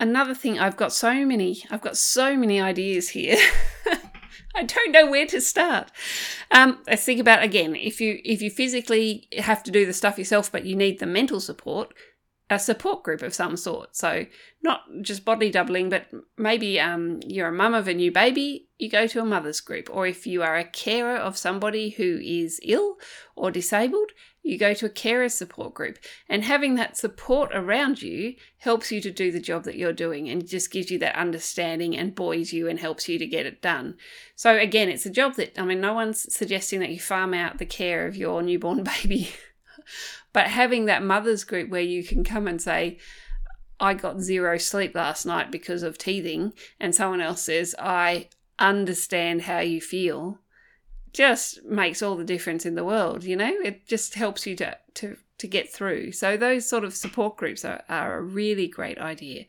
Another 0.00 0.34
thing, 0.34 0.58
I've 0.58 0.76
got 0.76 0.92
so 0.92 1.24
many, 1.24 1.64
I've 1.70 1.80
got 1.80 1.96
so 1.96 2.36
many 2.36 2.60
ideas 2.60 3.10
here. 3.10 3.36
I 4.56 4.62
don't 4.62 4.92
know 4.92 5.10
where 5.10 5.26
to 5.26 5.40
start. 5.40 5.90
Um, 6.50 6.78
let's 6.86 7.04
think 7.04 7.20
about 7.20 7.42
again. 7.42 7.74
If 7.74 8.00
you 8.00 8.20
if 8.24 8.40
you 8.40 8.50
physically 8.50 9.28
have 9.38 9.62
to 9.64 9.70
do 9.70 9.84
the 9.84 9.92
stuff 9.92 10.18
yourself, 10.18 10.50
but 10.50 10.64
you 10.64 10.76
need 10.76 11.00
the 11.00 11.06
mental 11.06 11.40
support, 11.40 11.92
a 12.50 12.58
support 12.58 13.02
group 13.02 13.22
of 13.22 13.34
some 13.34 13.56
sort. 13.56 13.96
So 13.96 14.26
not 14.62 14.82
just 15.00 15.24
body 15.24 15.50
doubling, 15.50 15.88
but 15.88 16.06
maybe 16.36 16.78
um, 16.78 17.20
you're 17.26 17.48
a 17.48 17.52
mum 17.52 17.72
of 17.72 17.88
a 17.88 17.94
new 17.94 18.12
baby, 18.12 18.68
you 18.78 18.90
go 18.90 19.06
to 19.06 19.20
a 19.20 19.24
mother's 19.24 19.60
group. 19.60 19.88
Or 19.90 20.06
if 20.06 20.26
you 20.26 20.42
are 20.42 20.56
a 20.56 20.64
carer 20.64 21.16
of 21.16 21.38
somebody 21.38 21.90
who 21.90 22.18
is 22.22 22.60
ill 22.62 22.96
or 23.34 23.50
disabled, 23.50 24.10
you 24.42 24.58
go 24.58 24.74
to 24.74 24.84
a 24.84 24.90
carer 24.90 25.30
support 25.30 25.72
group. 25.72 25.98
And 26.28 26.44
having 26.44 26.74
that 26.74 26.98
support 26.98 27.50
around 27.54 28.02
you 28.02 28.34
helps 28.58 28.92
you 28.92 29.00
to 29.00 29.10
do 29.10 29.32
the 29.32 29.40
job 29.40 29.64
that 29.64 29.76
you're 29.76 29.94
doing 29.94 30.28
and 30.28 30.46
just 30.46 30.70
gives 30.70 30.90
you 30.90 30.98
that 30.98 31.16
understanding 31.16 31.96
and 31.96 32.14
buoys 32.14 32.52
you 32.52 32.68
and 32.68 32.78
helps 32.78 33.08
you 33.08 33.18
to 33.18 33.26
get 33.26 33.46
it 33.46 33.62
done. 33.62 33.96
So 34.36 34.58
again, 34.58 34.90
it's 34.90 35.06
a 35.06 35.10
job 35.10 35.36
that, 35.36 35.58
I 35.58 35.64
mean, 35.64 35.80
no 35.80 35.94
one's 35.94 36.30
suggesting 36.32 36.80
that 36.80 36.90
you 36.90 37.00
farm 37.00 37.32
out 37.32 37.56
the 37.56 37.64
care 37.64 38.06
of 38.06 38.16
your 38.16 38.42
newborn 38.42 38.84
baby. 39.02 39.30
But 40.34 40.48
having 40.48 40.84
that 40.86 41.02
mother's 41.02 41.44
group 41.44 41.70
where 41.70 41.80
you 41.80 42.04
can 42.04 42.24
come 42.24 42.46
and 42.46 42.60
say, 42.60 42.98
I 43.80 43.94
got 43.94 44.20
zero 44.20 44.58
sleep 44.58 44.94
last 44.94 45.24
night 45.24 45.50
because 45.50 45.82
of 45.82 45.96
teething, 45.96 46.52
and 46.78 46.94
someone 46.94 47.22
else 47.22 47.42
says, 47.42 47.74
I 47.78 48.28
understand 48.58 49.42
how 49.42 49.60
you 49.60 49.80
feel, 49.80 50.40
just 51.12 51.64
makes 51.64 52.02
all 52.02 52.16
the 52.16 52.24
difference 52.24 52.66
in 52.66 52.74
the 52.74 52.84
world, 52.84 53.22
you 53.22 53.36
know? 53.36 53.52
It 53.64 53.86
just 53.86 54.14
helps 54.14 54.44
you 54.44 54.56
to, 54.56 54.76
to, 54.94 55.16
to 55.38 55.46
get 55.46 55.72
through. 55.72 56.12
So, 56.12 56.36
those 56.36 56.68
sort 56.68 56.84
of 56.84 56.94
support 56.94 57.36
groups 57.36 57.64
are, 57.64 57.82
are 57.88 58.18
a 58.18 58.22
really 58.22 58.66
great 58.66 58.98
idea. 58.98 59.44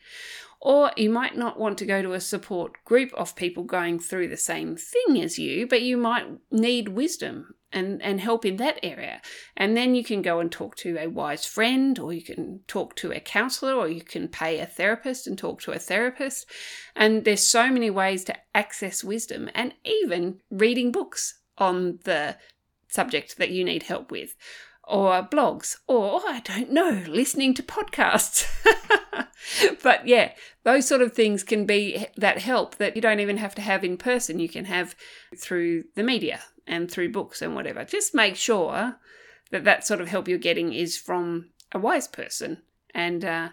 Or 0.62 0.92
you 0.96 1.10
might 1.10 1.36
not 1.36 1.60
want 1.60 1.80
to 1.80 1.86
go 1.86 2.04
to 2.04 2.14
a 2.14 2.22
support 2.22 2.84
group 2.86 3.12
of 3.14 3.36
people 3.36 3.64
going 3.64 4.00
through 4.00 4.28
the 4.28 4.38
same 4.38 4.76
thing 4.76 5.22
as 5.22 5.40
you, 5.40 5.68
but 5.68 5.82
you 5.82 5.98
might 5.98 6.28
need 6.52 6.90
wisdom 6.90 7.56
and, 7.76 8.02
and 8.02 8.22
help 8.22 8.46
in 8.46 8.56
that 8.56 8.80
area. 8.82 9.22
And 9.56 9.76
then 9.76 9.94
you 9.94 10.04
can 10.04 10.22
go 10.22 10.40
and 10.40 10.52
talk 10.52 10.78
to 10.78 10.98
a 10.98 11.08
wise 11.08 11.46
friend, 11.46 12.00
or 12.00 12.14
you 12.14 12.24
can 12.24 12.62
talk 12.68 12.96
to 12.96 13.12
a 13.12 13.20
counselor, 13.20 13.74
or 13.74 13.90
you 13.90 14.02
can 14.02 14.30
pay 14.30 14.60
a 14.60 14.66
therapist 14.66 15.28
and 15.28 15.38
talk 15.38 15.62
to 15.62 15.74
a 15.74 15.80
therapist. 15.80 16.48
And 16.96 17.26
there's 17.26 17.46
so 17.46 17.70
many 17.70 17.90
ways 17.90 18.24
to 18.24 18.36
access 18.56 19.04
wisdom, 19.04 19.50
and 19.54 19.74
even 19.84 20.40
reading 20.50 20.92
books 20.92 21.40
on 21.58 22.00
the 22.06 22.38
subject 22.88 23.38
that 23.38 23.52
you 23.52 23.66
need 23.66 23.84
help 23.84 24.10
with, 24.10 24.36
or 24.88 25.22
blogs, 25.24 25.76
or 25.88 26.22
oh, 26.24 26.28
I 26.28 26.40
don't 26.40 26.72
know, 26.72 27.04
listening 27.08 27.54
to 27.56 27.64
podcasts. 27.64 28.48
but 29.84 30.08
yeah, 30.08 30.32
those 30.64 30.88
sort 30.88 31.02
of 31.02 31.12
things 31.12 31.44
can 31.44 31.66
be 31.66 32.08
that 32.16 32.38
help 32.38 32.78
that 32.78 32.96
you 32.96 33.02
don't 33.02 33.20
even 33.20 33.38
have 33.38 33.54
to 33.56 33.62
have 33.62 33.84
in 33.84 33.98
person. 33.98 34.40
You 34.40 34.48
can 34.48 34.66
have 34.66 34.96
through 35.36 35.84
the 35.96 36.04
media 36.04 36.42
and 36.68 36.90
through 36.90 37.12
books 37.12 37.42
and 37.42 37.56
whatever. 37.56 37.84
Just 37.84 38.16
make 38.16 38.36
sure 38.36 38.98
that 39.52 39.64
that 39.64 39.86
sort 39.86 40.02
of 40.02 40.08
help 40.08 40.28
you're 40.28 40.38
getting 40.38 40.74
is 40.74 40.98
from 40.98 41.50
a 41.72 41.80
wise 41.80 42.08
person. 42.08 42.62
And 42.94 43.24
uh, 43.24 43.50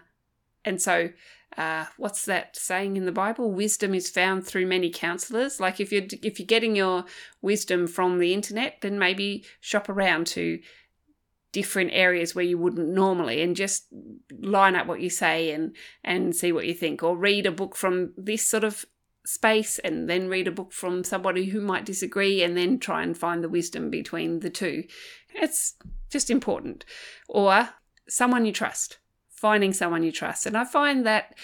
and 0.65 0.81
so, 0.81 1.09
uh, 1.57 1.85
what's 1.97 2.25
that 2.25 2.55
saying 2.55 2.97
in 2.97 3.05
the 3.05 3.11
Bible? 3.11 3.51
Wisdom 3.51 3.93
is 3.93 4.09
found 4.09 4.45
through 4.45 4.65
many 4.65 4.89
counselors. 4.89 5.59
Like 5.59 5.79
if 5.79 5.91
you're 5.91 6.07
if 6.21 6.39
you're 6.39 6.45
getting 6.45 6.75
your 6.75 7.05
wisdom 7.41 7.87
from 7.87 8.19
the 8.19 8.33
internet, 8.33 8.77
then 8.81 8.97
maybe 8.97 9.45
shop 9.59 9.89
around 9.89 10.27
to 10.27 10.59
different 11.51 11.91
areas 11.93 12.33
where 12.33 12.43
you 12.43 12.57
wouldn't 12.57 12.89
normally 12.89 13.41
and 13.41 13.55
just 13.55 13.85
line 14.41 14.75
up 14.75 14.87
what 14.87 14.99
you 14.99 15.09
say 15.09 15.51
and 15.51 15.75
and 16.03 16.35
see 16.35 16.51
what 16.51 16.65
you 16.65 16.73
think 16.73 17.03
or 17.03 17.15
read 17.15 17.45
a 17.45 17.51
book 17.51 17.75
from 17.75 18.11
this 18.17 18.45
sort 18.45 18.63
of 18.63 18.85
space 19.25 19.79
and 19.79 20.09
then 20.09 20.27
read 20.27 20.47
a 20.47 20.51
book 20.51 20.73
from 20.73 21.03
somebody 21.03 21.45
who 21.45 21.61
might 21.61 21.85
disagree 21.85 22.43
and 22.43 22.57
then 22.57 22.79
try 22.79 23.03
and 23.03 23.17
find 23.17 23.43
the 23.43 23.49
wisdom 23.49 23.89
between 23.89 24.39
the 24.39 24.49
two. 24.49 24.83
It's 25.33 25.75
just 26.09 26.29
important. 26.29 26.85
Or 27.27 27.69
someone 28.07 28.45
you 28.45 28.51
trust, 28.51 28.99
finding 29.29 29.73
someone 29.73 30.03
you 30.03 30.11
trust. 30.11 30.45
And 30.45 30.57
I 30.57 30.65
find 30.65 31.05
that 31.05 31.35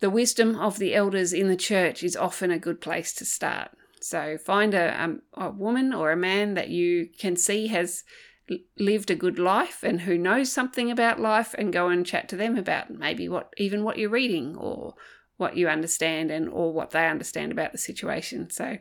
the 0.00 0.10
wisdom 0.10 0.56
of 0.56 0.78
the 0.78 0.94
elders 0.94 1.32
in 1.32 1.48
the 1.48 1.56
church 1.56 2.02
is 2.02 2.16
often 2.16 2.50
a 2.50 2.58
good 2.58 2.80
place 2.80 3.12
to 3.14 3.24
start. 3.24 3.70
So 4.00 4.36
find 4.36 4.74
a, 4.74 5.00
a, 5.00 5.04
um, 5.04 5.22
a 5.34 5.50
woman 5.50 5.92
or 5.92 6.10
a 6.10 6.16
man 6.16 6.54
that 6.54 6.68
you 6.68 7.08
can 7.18 7.36
see 7.36 7.68
has 7.68 8.02
lived 8.76 9.10
a 9.10 9.14
good 9.14 9.38
life 9.38 9.84
and 9.84 10.00
who 10.00 10.18
knows 10.18 10.50
something 10.50 10.90
about 10.90 11.20
life 11.20 11.54
and 11.56 11.72
go 11.72 11.88
and 11.88 12.04
chat 12.04 12.28
to 12.28 12.36
them 12.36 12.56
about 12.56 12.90
maybe 12.90 13.28
what 13.28 13.52
even 13.56 13.84
what 13.84 13.96
you're 13.96 14.10
reading 14.10 14.56
or 14.56 14.94
what 15.36 15.56
you 15.56 15.68
understand 15.68 16.30
and 16.30 16.48
or 16.48 16.72
what 16.72 16.90
they 16.90 17.08
understand 17.08 17.52
about 17.52 17.72
the 17.72 17.78
situation. 17.78 18.50
So 18.50 18.78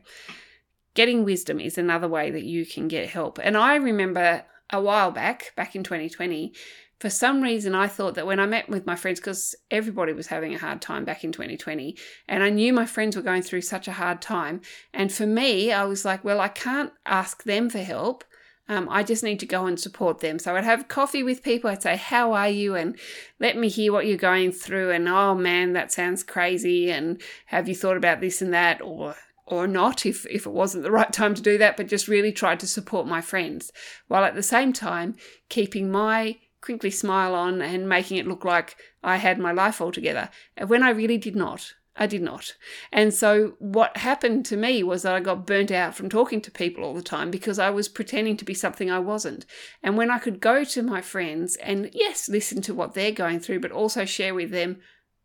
getting 0.94 1.24
wisdom 1.24 1.60
is 1.60 1.78
another 1.78 2.08
way 2.08 2.32
that 2.32 2.44
you 2.44 2.66
can 2.66 2.88
get 2.88 3.10
help. 3.10 3.40
And 3.42 3.58
I 3.58 3.76
remember 3.76 4.44
a 4.70 4.82
while 4.82 5.12
back, 5.12 5.54
back 5.56 5.76
in 5.76 5.84
2020, 5.84 6.54
for 7.00 7.10
some 7.10 7.42
reason 7.42 7.74
I 7.74 7.88
thought 7.88 8.14
that 8.14 8.28
when 8.28 8.40
I 8.40 8.46
met 8.46 8.70
with 8.70 8.86
my 8.86 8.96
friends, 8.96 9.20
because 9.20 9.56
everybody 9.72 10.14
was 10.14 10.28
having 10.28 10.54
a 10.54 10.60
hard 10.60 10.82
time 10.82 11.04
back 11.04 11.24
in 11.24 11.32
2020, 11.32 11.98
and 12.28 12.44
I 12.44 12.52
knew 12.52 12.72
my 12.72 12.86
friends 12.86 13.16
were 13.16 13.24
going 13.24 13.42
through 13.42 13.62
such 13.62 13.88
a 13.88 13.94
hard 13.94 14.22
time. 14.22 14.62
And 14.94 15.12
for 15.12 15.26
me, 15.26 15.72
I 15.72 15.84
was 15.86 16.06
like, 16.06 16.24
well, 16.24 16.40
I 16.40 16.48
can't 16.48 16.94
ask 17.06 17.44
them 17.44 17.72
for 17.72 17.80
help. 17.80 18.24
Um, 18.72 18.88
I 18.90 19.04
just 19.04 19.22
need 19.22 19.42
to 19.42 19.46
go 19.46 19.66
and 19.66 19.78
support 19.78 20.22
them. 20.22 20.40
So 20.40 20.56
I'd 20.56 20.64
have 20.64 20.88
coffee 20.88 21.24
with 21.24 21.44
people. 21.44 21.70
I'd 21.70 21.84
say, 21.84 21.98
How 21.98 22.32
are 22.32 22.48
you? 22.48 22.74
And 22.74 22.98
let 23.38 23.58
me 23.58 23.68
hear 23.68 23.92
what 23.92 24.06
you're 24.06 24.16
going 24.16 24.54
through. 24.54 24.92
And 24.92 25.10
oh 25.10 25.36
man, 25.36 25.74
that 25.74 25.92
sounds 25.92 26.24
crazy. 26.24 26.90
And 26.90 27.22
have 27.48 27.68
you 27.68 27.76
thought 27.76 27.98
about 27.98 28.22
this 28.22 28.42
and 28.42 28.54
that? 28.54 28.82
Or 28.82 29.16
or 29.46 29.68
not 29.68 30.06
if, 30.06 30.26
if 30.28 30.46
it 30.46 30.54
wasn't 30.54 30.84
the 30.84 30.92
right 31.00 31.12
time 31.12 31.36
to 31.36 31.42
do 31.42 31.58
that, 31.58 31.76
but 31.76 31.90
just 31.90 32.08
really 32.08 32.32
tried 32.32 32.62
to 32.62 32.68
support 32.68 33.06
my 33.06 33.20
friends 33.20 33.74
while 34.08 34.24
at 34.24 34.36
the 34.36 34.44
same 34.44 34.72
time 34.72 35.18
keeping 35.50 35.92
my 35.92 36.38
crinkly 36.62 36.92
smile 36.92 37.36
on 37.36 37.62
and 37.62 37.90
making 37.90 38.16
it 38.16 38.28
look 38.28 38.46
like 38.46 38.78
I 39.04 39.18
had 39.18 39.38
my 39.38 39.52
life 39.52 39.82
all 39.82 39.92
together 39.92 40.30
And 40.56 40.70
when 40.70 40.82
I 40.82 40.92
really 40.92 41.18
did 41.18 41.36
not. 41.36 41.74
I 41.96 42.08
did 42.08 42.22
not. 42.22 42.54
And 42.92 43.14
so 43.14 43.56
what 43.60 43.98
happened 43.98 44.46
to 44.46 44.58
me 44.58 44.82
was 44.82 45.02
that 45.02 45.14
I 45.14 45.20
got 45.20 45.46
burnt 45.46 45.72
out 45.72 45.94
from 45.94 46.10
talking 46.10 46.40
to 46.42 46.52
people 46.52 46.84
all 46.84 46.94
the 46.94 47.02
time 47.02 47.30
because 47.30 47.60
I 47.60 47.70
was 47.70 47.90
pretending 47.90 48.38
to 48.38 48.46
be 48.46 48.54
something 48.54 48.90
I 48.90 49.00
wasn't. 49.00 49.46
And 49.84 49.98
when 49.98 50.10
I 50.10 50.18
could 50.18 50.40
go 50.40 50.64
to 50.64 50.84
my 50.84 51.02
friends 51.02 51.58
and, 51.58 51.90
yes, 51.94 52.30
listen 52.30 52.62
to 52.64 52.74
what 52.74 52.94
they're 52.94 53.12
going 53.12 53.40
through, 53.40 53.60
but 53.60 53.72
also 53.72 54.06
share 54.06 54.34
with 54.34 54.52
them 54.52 54.78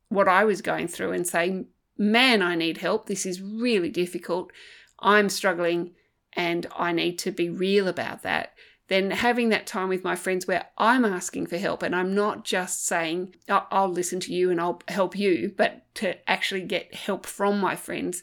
what 0.08 0.28
I 0.28 0.44
was 0.44 0.60
going 0.60 0.88
through 0.88 1.12
and 1.12 1.26
say, 1.26 1.66
man, 1.96 2.42
I 2.42 2.56
need 2.56 2.78
help. 2.78 3.06
This 3.06 3.26
is 3.26 3.40
really 3.40 3.90
difficult. 3.90 4.50
I'm 4.98 5.28
struggling 5.28 5.92
and 6.32 6.66
I 6.76 6.92
need 6.92 7.18
to 7.20 7.30
be 7.30 7.48
real 7.48 7.86
about 7.86 8.22
that 8.22 8.52
then 8.88 9.10
having 9.10 9.48
that 9.48 9.66
time 9.66 9.88
with 9.88 10.04
my 10.04 10.14
friends 10.14 10.46
where 10.46 10.66
I'm 10.78 11.04
asking 11.04 11.46
for 11.46 11.58
help 11.58 11.82
and 11.82 11.94
I'm 11.94 12.14
not 12.14 12.44
just 12.44 12.86
saying, 12.86 13.34
oh, 13.48 13.66
I'll 13.70 13.88
listen 13.88 14.20
to 14.20 14.32
you 14.32 14.50
and 14.50 14.60
I'll 14.60 14.80
help 14.88 15.16
you, 15.16 15.52
but 15.56 15.82
to 15.96 16.16
actually 16.30 16.62
get 16.62 16.94
help 16.94 17.26
from 17.26 17.58
my 17.58 17.74
friends 17.74 18.22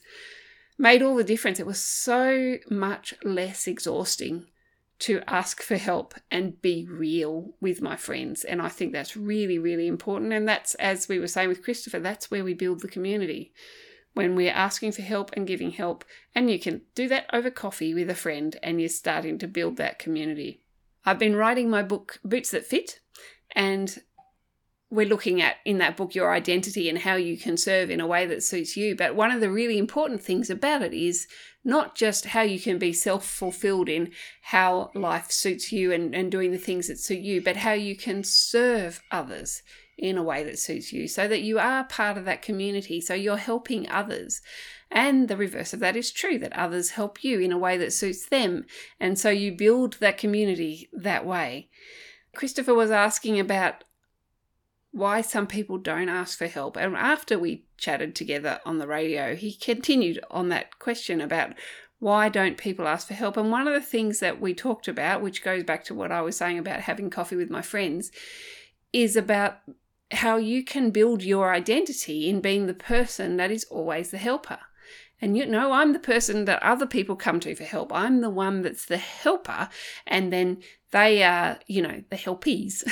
made 0.77 1.01
all 1.01 1.15
the 1.15 1.23
difference. 1.23 1.59
It 1.59 1.65
was 1.65 1.79
so 1.79 2.57
much 2.69 3.13
less 3.23 3.67
exhausting 3.67 4.47
to 4.99 5.21
ask 5.27 5.61
for 5.61 5.75
help 5.75 6.13
and 6.31 6.61
be 6.61 6.87
real 6.89 7.53
with 7.59 7.81
my 7.81 7.97
friends. 7.97 8.45
And 8.45 8.61
I 8.61 8.69
think 8.69 8.93
that's 8.93 9.17
really, 9.17 9.59
really 9.59 9.87
important. 9.87 10.31
And 10.31 10.47
that's, 10.47 10.75
as 10.75 11.09
we 11.09 11.19
were 11.19 11.27
saying 11.27 11.49
with 11.49 11.63
Christopher, 11.63 11.99
that's 11.99 12.31
where 12.31 12.43
we 12.43 12.53
build 12.53 12.79
the 12.79 12.87
community 12.87 13.51
when 14.13 14.35
we're 14.35 14.51
asking 14.51 14.91
for 14.91 15.01
help 15.01 15.31
and 15.33 15.47
giving 15.47 15.71
help. 15.71 16.05
And 16.35 16.49
you 16.49 16.59
can 16.59 16.81
do 16.95 17.07
that 17.07 17.25
over 17.33 17.49
coffee 17.49 17.93
with 17.93 18.09
a 18.09 18.15
friend 18.15 18.55
and 18.63 18.79
you're 18.79 18.89
starting 18.89 19.37
to 19.39 19.47
build 19.47 19.77
that 19.77 19.99
community. 19.99 20.61
I've 21.05 21.19
been 21.19 21.35
writing 21.35 21.69
my 21.69 21.83
book, 21.83 22.19
Boots 22.23 22.51
That 22.51 22.65
Fit, 22.65 22.99
and 23.55 24.01
we're 24.89 25.07
looking 25.07 25.41
at 25.41 25.55
in 25.65 25.79
that 25.79 25.97
book 25.97 26.13
your 26.13 26.31
identity 26.31 26.87
and 26.87 26.99
how 26.99 27.15
you 27.15 27.35
can 27.35 27.57
serve 27.57 27.89
in 27.89 27.99
a 27.99 28.05
way 28.05 28.27
that 28.27 28.43
suits 28.43 28.77
you. 28.77 28.95
But 28.95 29.15
one 29.15 29.31
of 29.31 29.41
the 29.41 29.49
really 29.49 29.79
important 29.79 30.21
things 30.21 30.51
about 30.51 30.83
it 30.83 30.93
is 30.93 31.27
not 31.63 31.95
just 31.95 32.25
how 32.27 32.41
you 32.41 32.59
can 32.59 32.77
be 32.77 32.93
self 32.93 33.25
fulfilled 33.25 33.89
in 33.89 34.11
how 34.43 34.91
life 34.93 35.31
suits 35.31 35.71
you 35.71 35.91
and, 35.91 36.13
and 36.13 36.31
doing 36.31 36.51
the 36.51 36.59
things 36.59 36.87
that 36.87 36.99
suit 36.99 37.19
you, 37.19 37.41
but 37.41 37.57
how 37.57 37.71
you 37.71 37.95
can 37.95 38.23
serve 38.23 39.01
others 39.09 39.63
in 39.97 40.17
a 40.17 40.23
way 40.23 40.43
that 40.43 40.59
suits 40.59 40.91
you 40.91 41.07
so 41.07 41.27
that 41.27 41.41
you 41.41 41.59
are 41.59 41.83
part 41.83 42.17
of 42.17 42.25
that 42.25 42.41
community. 42.41 42.99
So 42.99 43.13
you're 43.13 43.37
helping 43.37 43.89
others. 43.89 44.41
And 44.89 45.27
the 45.27 45.37
reverse 45.37 45.73
of 45.73 45.79
that 45.79 45.95
is 45.95 46.11
true 46.11 46.37
that 46.39 46.53
others 46.53 46.91
help 46.91 47.23
you 47.23 47.39
in 47.39 47.51
a 47.51 47.57
way 47.57 47.77
that 47.77 47.93
suits 47.93 48.27
them. 48.27 48.65
And 48.99 49.17
so 49.17 49.29
you 49.29 49.51
build 49.51 49.93
that 49.99 50.17
community 50.17 50.89
that 50.93 51.25
way. 51.25 51.69
Christopher 52.35 52.73
was 52.73 52.91
asking 52.91 53.39
about 53.39 53.83
why 54.91 55.21
some 55.21 55.47
people 55.47 55.79
don't 55.79 56.09
ask 56.09 56.37
for 56.37 56.47
help. 56.47 56.77
And 56.77 56.95
after 56.95 57.39
we 57.39 57.65
chatted 57.77 58.15
together 58.15 58.59
on 58.65 58.77
the 58.77 58.87
radio, 58.87 59.35
he 59.35 59.53
continued 59.53 60.19
on 60.29 60.49
that 60.49 60.77
question 60.77 61.19
about 61.19 61.53
why 61.97 62.29
don't 62.29 62.57
people 62.57 62.87
ask 62.87 63.07
for 63.07 63.13
help? 63.13 63.37
And 63.37 63.49
one 63.49 63.67
of 63.67 63.73
the 63.73 63.81
things 63.81 64.19
that 64.19 64.41
we 64.41 64.53
talked 64.53 64.87
about, 64.87 65.21
which 65.21 65.43
goes 65.43 65.63
back 65.63 65.83
to 65.85 65.95
what 65.95 66.11
I 66.11 66.21
was 66.21 66.37
saying 66.37 66.59
about 66.59 66.81
having 66.81 67.09
coffee 67.09 67.37
with 67.37 67.49
my 67.49 67.61
friends, 67.61 68.11
is 68.91 69.15
about 69.15 69.59
how 70.15 70.37
you 70.37 70.63
can 70.63 70.91
build 70.91 71.23
your 71.23 71.53
identity 71.53 72.29
in 72.29 72.41
being 72.41 72.67
the 72.67 72.73
person 72.73 73.37
that 73.37 73.51
is 73.51 73.63
always 73.65 74.11
the 74.11 74.17
helper. 74.17 74.59
And 75.21 75.37
you 75.37 75.45
know, 75.45 75.71
I'm 75.71 75.93
the 75.93 75.99
person 75.99 76.45
that 76.45 76.61
other 76.61 76.85
people 76.85 77.15
come 77.15 77.39
to 77.41 77.55
for 77.55 77.63
help. 77.63 77.93
I'm 77.93 78.19
the 78.19 78.29
one 78.29 78.61
that's 78.61 78.85
the 78.85 78.97
helper, 78.97 79.69
and 80.05 80.33
then 80.33 80.57
they 80.91 81.23
are, 81.23 81.59
you 81.65 81.81
know, 81.81 82.03
the 82.09 82.17
helpees. 82.17 82.83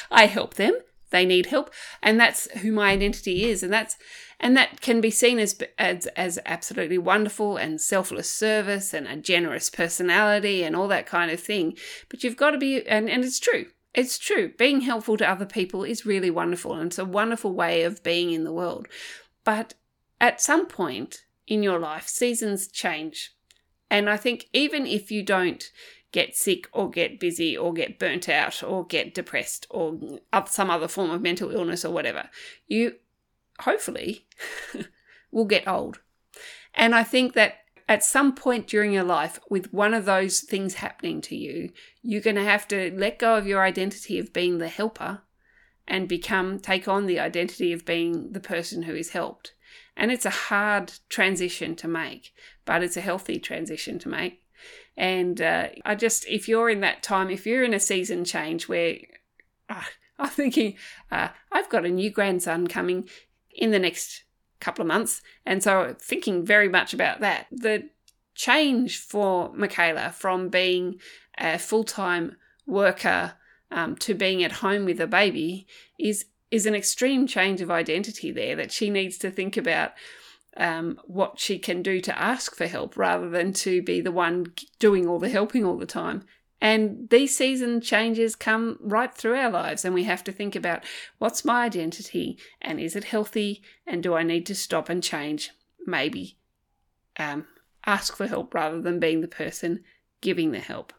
I 0.10 0.26
help 0.26 0.54
them. 0.54 0.74
They 1.08 1.24
need 1.24 1.46
help, 1.46 1.72
and 2.02 2.20
that's 2.20 2.50
who 2.58 2.70
my 2.70 2.90
identity 2.90 3.44
is, 3.44 3.62
and 3.62 3.72
that's 3.72 3.96
and 4.40 4.56
that 4.56 4.82
can 4.82 5.00
be 5.00 5.10
seen 5.10 5.38
as 5.38 5.58
as 5.78 6.06
as 6.08 6.38
absolutely 6.44 6.98
wonderful 6.98 7.56
and 7.56 7.80
selfless 7.80 8.30
service 8.30 8.92
and 8.92 9.06
a 9.06 9.16
generous 9.16 9.70
personality 9.70 10.62
and 10.62 10.76
all 10.76 10.88
that 10.88 11.06
kind 11.06 11.30
of 11.30 11.40
thing. 11.40 11.78
But 12.10 12.24
you've 12.24 12.36
got 12.36 12.50
to 12.50 12.58
be, 12.58 12.86
and 12.86 13.08
and 13.08 13.24
it's 13.24 13.40
true. 13.40 13.66
It's 13.94 14.18
true. 14.18 14.52
Being 14.56 14.82
helpful 14.82 15.16
to 15.18 15.28
other 15.28 15.44
people 15.44 15.84
is 15.84 16.06
really 16.06 16.30
wonderful 16.30 16.74
and 16.74 16.86
it's 16.86 16.98
a 16.98 17.04
wonderful 17.04 17.52
way 17.52 17.82
of 17.82 18.02
being 18.02 18.30
in 18.30 18.44
the 18.44 18.52
world. 18.52 18.88
But 19.44 19.74
at 20.20 20.40
some 20.40 20.66
point 20.66 21.24
in 21.46 21.62
your 21.62 21.78
life, 21.78 22.08
seasons 22.08 22.68
change. 22.68 23.34
And 23.90 24.08
I 24.08 24.16
think 24.16 24.48
even 24.52 24.86
if 24.86 25.10
you 25.10 25.22
don't 25.22 25.70
get 26.12 26.36
sick 26.36 26.68
or 26.72 26.90
get 26.90 27.20
busy 27.20 27.56
or 27.56 27.72
get 27.72 27.98
burnt 27.98 28.28
out 28.28 28.62
or 28.62 28.86
get 28.86 29.14
depressed 29.14 29.66
or 29.70 29.98
some 30.46 30.70
other 30.70 30.88
form 30.88 31.10
of 31.10 31.22
mental 31.22 31.50
illness 31.50 31.84
or 31.84 31.92
whatever, 31.92 32.30
you 32.66 32.94
hopefully 33.60 34.26
will 35.30 35.44
get 35.44 35.66
old. 35.68 36.00
And 36.74 36.94
I 36.94 37.02
think 37.02 37.34
that 37.34 37.56
at 37.92 38.02
some 38.02 38.34
point 38.34 38.66
during 38.66 38.90
your 38.90 39.04
life, 39.04 39.38
with 39.50 39.70
one 39.70 39.92
of 39.92 40.06
those 40.06 40.40
things 40.40 40.74
happening 40.74 41.20
to 41.20 41.36
you, 41.36 41.70
you're 42.02 42.22
going 42.22 42.36
to 42.36 42.42
have 42.42 42.66
to 42.68 42.90
let 42.96 43.18
go 43.18 43.36
of 43.36 43.46
your 43.46 43.62
identity 43.62 44.18
of 44.18 44.32
being 44.32 44.56
the 44.56 44.68
helper 44.68 45.20
and 45.86 46.08
become, 46.08 46.58
take 46.58 46.88
on 46.88 47.04
the 47.04 47.20
identity 47.20 47.70
of 47.70 47.84
being 47.84 48.32
the 48.32 48.40
person 48.40 48.84
who 48.84 48.94
is 48.94 49.10
helped. 49.10 49.52
And 49.94 50.10
it's 50.10 50.24
a 50.24 50.30
hard 50.30 50.94
transition 51.10 51.76
to 51.76 51.86
make, 51.86 52.32
but 52.64 52.82
it's 52.82 52.96
a 52.96 53.02
healthy 53.02 53.38
transition 53.38 53.98
to 53.98 54.08
make. 54.08 54.42
And 54.96 55.42
uh, 55.42 55.68
I 55.84 55.94
just, 55.94 56.26
if 56.26 56.48
you're 56.48 56.70
in 56.70 56.80
that 56.80 57.02
time, 57.02 57.28
if 57.28 57.44
you're 57.44 57.62
in 57.62 57.74
a 57.74 57.80
season 57.80 58.24
change 58.24 58.68
where 58.68 58.96
uh, 59.68 59.82
I'm 60.18 60.30
thinking, 60.30 60.76
uh, 61.10 61.28
I've 61.50 61.68
got 61.68 61.84
a 61.84 61.90
new 61.90 62.08
grandson 62.08 62.68
coming 62.68 63.06
in 63.50 63.70
the 63.70 63.78
next 63.78 64.24
couple 64.62 64.82
of 64.82 64.88
months. 64.88 65.20
And 65.44 65.62
so 65.62 65.94
thinking 66.00 66.44
very 66.44 66.68
much 66.68 66.94
about 66.94 67.20
that. 67.20 67.46
The 67.50 67.90
change 68.34 68.98
for 68.98 69.52
Michaela 69.54 70.10
from 70.10 70.48
being 70.48 71.00
a 71.38 71.58
full 71.58 71.84
time 71.84 72.36
worker 72.66 73.34
um, 73.70 73.96
to 73.96 74.14
being 74.14 74.42
at 74.42 74.52
home 74.52 74.84
with 74.84 75.00
a 75.00 75.06
baby 75.06 75.66
is 75.98 76.26
is 76.50 76.66
an 76.66 76.74
extreme 76.74 77.26
change 77.26 77.62
of 77.62 77.70
identity 77.70 78.30
there 78.30 78.54
that 78.56 78.70
she 78.70 78.90
needs 78.90 79.16
to 79.16 79.30
think 79.30 79.56
about 79.56 79.92
um, 80.58 81.00
what 81.06 81.40
she 81.40 81.58
can 81.58 81.82
do 81.82 81.98
to 82.00 82.18
ask 82.18 82.54
for 82.54 82.66
help 82.66 82.94
rather 82.96 83.30
than 83.30 83.54
to 83.54 83.80
be 83.80 84.02
the 84.02 84.12
one 84.12 84.52
doing 84.78 85.08
all 85.08 85.18
the 85.18 85.30
helping 85.30 85.64
all 85.64 85.78
the 85.78 85.86
time. 85.86 86.24
And 86.62 87.08
these 87.10 87.36
season 87.36 87.80
changes 87.80 88.36
come 88.36 88.78
right 88.80 89.12
through 89.12 89.34
our 89.34 89.50
lives, 89.50 89.84
and 89.84 89.92
we 89.92 90.04
have 90.04 90.22
to 90.22 90.30
think 90.30 90.54
about 90.54 90.84
what's 91.18 91.44
my 91.44 91.64
identity 91.64 92.38
and 92.60 92.78
is 92.78 92.94
it 92.94 93.02
healthy, 93.02 93.62
and 93.84 94.00
do 94.00 94.14
I 94.14 94.22
need 94.22 94.46
to 94.46 94.54
stop 94.54 94.88
and 94.88 95.02
change? 95.02 95.50
Maybe 95.88 96.38
um, 97.18 97.48
ask 97.84 98.14
for 98.14 98.28
help 98.28 98.54
rather 98.54 98.80
than 98.80 99.00
being 99.00 99.22
the 99.22 99.28
person 99.28 99.82
giving 100.20 100.52
the 100.52 100.60
help. 100.60 100.92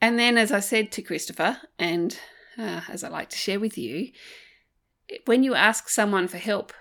And 0.00 0.16
then, 0.16 0.38
as 0.38 0.52
I 0.52 0.60
said 0.60 0.92
to 0.92 1.02
Christopher, 1.02 1.58
and 1.80 2.16
uh, 2.56 2.82
as 2.88 3.02
I 3.02 3.08
like 3.08 3.30
to 3.30 3.36
share 3.36 3.58
with 3.58 3.76
you, 3.76 4.12
when 5.24 5.42
you 5.42 5.56
ask 5.56 5.88
someone 5.88 6.28
for 6.28 6.38
help, 6.38 6.72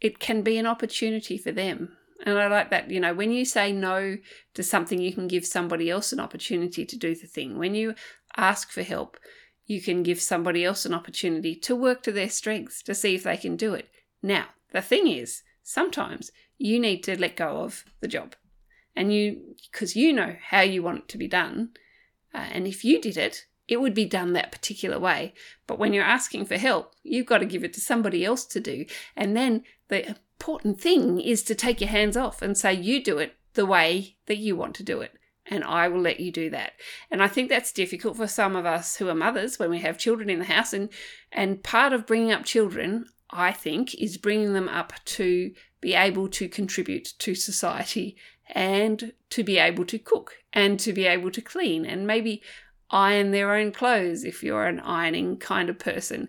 it 0.00 0.18
can 0.18 0.40
be 0.40 0.56
an 0.56 0.66
opportunity 0.66 1.36
for 1.36 1.52
them 1.52 1.95
and 2.24 2.38
I 2.38 2.46
like 2.46 2.70
that, 2.70 2.90
you 2.90 3.00
know, 3.00 3.14
when 3.14 3.30
you 3.30 3.44
say 3.44 3.72
no 3.72 4.16
to 4.54 4.62
something, 4.62 5.00
you 5.00 5.12
can 5.12 5.28
give 5.28 5.44
somebody 5.44 5.90
else 5.90 6.12
an 6.12 6.20
opportunity 6.20 6.84
to 6.86 6.96
do 6.96 7.14
the 7.14 7.26
thing. 7.26 7.58
When 7.58 7.74
you 7.74 7.94
ask 8.36 8.70
for 8.70 8.82
help, 8.82 9.18
you 9.66 9.80
can 9.80 10.02
give 10.02 10.20
somebody 10.20 10.64
else 10.64 10.86
an 10.86 10.94
opportunity 10.94 11.54
to 11.56 11.76
work 11.76 12.02
to 12.04 12.12
their 12.12 12.30
strengths 12.30 12.82
to 12.84 12.94
see 12.94 13.14
if 13.14 13.24
they 13.24 13.36
can 13.36 13.56
do 13.56 13.74
it. 13.74 13.88
Now, 14.22 14.46
the 14.72 14.80
thing 14.80 15.08
is, 15.08 15.42
sometimes 15.62 16.30
you 16.58 16.78
need 16.78 17.02
to 17.04 17.18
let 17.18 17.36
go 17.36 17.58
of 17.58 17.84
the 18.00 18.08
job. 18.08 18.34
And 18.94 19.12
you, 19.12 19.54
because 19.70 19.94
you 19.94 20.12
know 20.12 20.36
how 20.40 20.62
you 20.62 20.82
want 20.82 21.00
it 21.00 21.08
to 21.08 21.18
be 21.18 21.28
done. 21.28 21.70
Uh, 22.32 22.46
and 22.52 22.66
if 22.66 22.84
you 22.84 23.00
did 23.00 23.16
it, 23.16 23.46
it 23.68 23.80
would 23.80 23.94
be 23.94 24.04
done 24.04 24.32
that 24.32 24.52
particular 24.52 24.98
way. 24.98 25.34
But 25.66 25.78
when 25.78 25.92
you're 25.92 26.04
asking 26.04 26.46
for 26.46 26.56
help, 26.56 26.94
you've 27.02 27.26
got 27.26 27.38
to 27.38 27.46
give 27.46 27.64
it 27.64 27.72
to 27.74 27.80
somebody 27.80 28.24
else 28.24 28.44
to 28.46 28.60
do. 28.60 28.86
And 29.16 29.36
then 29.36 29.64
the 29.88 30.08
important 30.08 30.80
thing 30.80 31.20
is 31.20 31.42
to 31.44 31.54
take 31.54 31.80
your 31.80 31.90
hands 31.90 32.16
off 32.16 32.42
and 32.42 32.56
say, 32.56 32.72
you 32.72 33.02
do 33.02 33.18
it 33.18 33.34
the 33.54 33.66
way 33.66 34.16
that 34.26 34.38
you 34.38 34.56
want 34.56 34.74
to 34.76 34.82
do 34.82 35.00
it. 35.00 35.12
And 35.48 35.62
I 35.62 35.88
will 35.88 36.00
let 36.00 36.18
you 36.18 36.32
do 36.32 36.50
that. 36.50 36.72
And 37.10 37.22
I 37.22 37.28
think 37.28 37.48
that's 37.48 37.72
difficult 37.72 38.16
for 38.16 38.26
some 38.26 38.56
of 38.56 38.66
us 38.66 38.96
who 38.96 39.08
are 39.08 39.14
mothers 39.14 39.58
when 39.58 39.70
we 39.70 39.78
have 39.80 39.96
children 39.96 40.28
in 40.28 40.40
the 40.40 40.44
house. 40.46 40.72
And, 40.72 40.88
and 41.30 41.62
part 41.62 41.92
of 41.92 42.06
bringing 42.06 42.32
up 42.32 42.44
children, 42.44 43.06
I 43.30 43.52
think, 43.52 43.94
is 43.94 44.18
bringing 44.18 44.54
them 44.54 44.68
up 44.68 44.92
to 45.04 45.52
be 45.80 45.94
able 45.94 46.28
to 46.30 46.48
contribute 46.48 47.14
to 47.20 47.34
society 47.34 48.16
and 48.48 49.12
to 49.30 49.44
be 49.44 49.58
able 49.58 49.84
to 49.84 49.98
cook 49.98 50.34
and 50.52 50.80
to 50.80 50.92
be 50.92 51.06
able 51.06 51.30
to 51.30 51.40
clean 51.40 51.86
and 51.86 52.06
maybe 52.06 52.42
iron 52.90 53.30
their 53.30 53.54
own 53.54 53.72
clothes 53.72 54.24
if 54.24 54.42
you're 54.42 54.66
an 54.66 54.80
ironing 54.80 55.36
kind 55.36 55.68
of 55.68 55.78
person. 55.78 56.28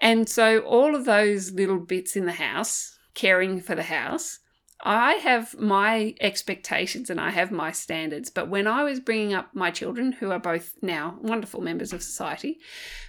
And 0.00 0.28
so, 0.28 0.60
all 0.60 0.94
of 0.94 1.04
those 1.04 1.52
little 1.52 1.78
bits 1.78 2.16
in 2.16 2.26
the 2.26 2.32
house 2.32 2.98
caring 3.14 3.60
for 3.60 3.74
the 3.74 3.84
house. 3.84 4.40
I 4.82 5.14
have 5.14 5.58
my 5.58 6.14
expectations 6.20 7.08
and 7.08 7.18
I 7.18 7.30
have 7.30 7.50
my 7.50 7.72
standards. 7.72 8.28
But 8.28 8.48
when 8.50 8.66
I 8.66 8.82
was 8.82 9.00
bringing 9.00 9.32
up 9.32 9.54
my 9.54 9.70
children, 9.70 10.12
who 10.12 10.30
are 10.30 10.38
both 10.38 10.74
now 10.82 11.16
wonderful 11.22 11.62
members 11.62 11.92
of 11.92 12.02
society, 12.02 12.58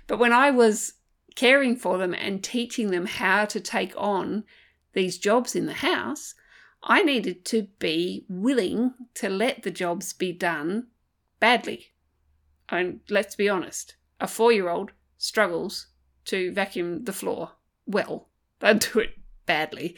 but 0.07 0.19
when 0.19 0.31
I 0.31 0.51
was 0.51 0.93
caring 1.35 1.75
for 1.75 1.97
them 1.97 2.13
and 2.13 2.43
teaching 2.43 2.91
them 2.91 3.07
how 3.07 3.45
to 3.45 3.59
take 3.59 3.93
on 3.97 4.45
these 4.93 5.17
jobs 5.17 5.55
in 5.55 5.65
the 5.65 5.73
house, 5.73 6.33
I 6.81 7.03
needed 7.03 7.43
to 7.45 7.63
be 7.79 8.25
willing 8.29 8.93
to 9.15 9.27
let 9.27 9.63
the 9.63 9.71
jobs 9.71 10.13
be 10.13 10.31
done 10.31 10.87
badly. 11.39 11.87
And 12.69 13.01
let's 13.09 13.35
be 13.35 13.49
honest, 13.49 13.95
a 14.21 14.27
four 14.27 14.53
year 14.53 14.69
old 14.69 14.91
struggles 15.17 15.87
to 16.25 16.51
vacuum 16.51 17.03
the 17.03 17.13
floor 17.13 17.51
well. 17.85 18.27
They'd 18.59 18.79
do 18.79 18.99
it 18.99 19.11
badly. 19.45 19.95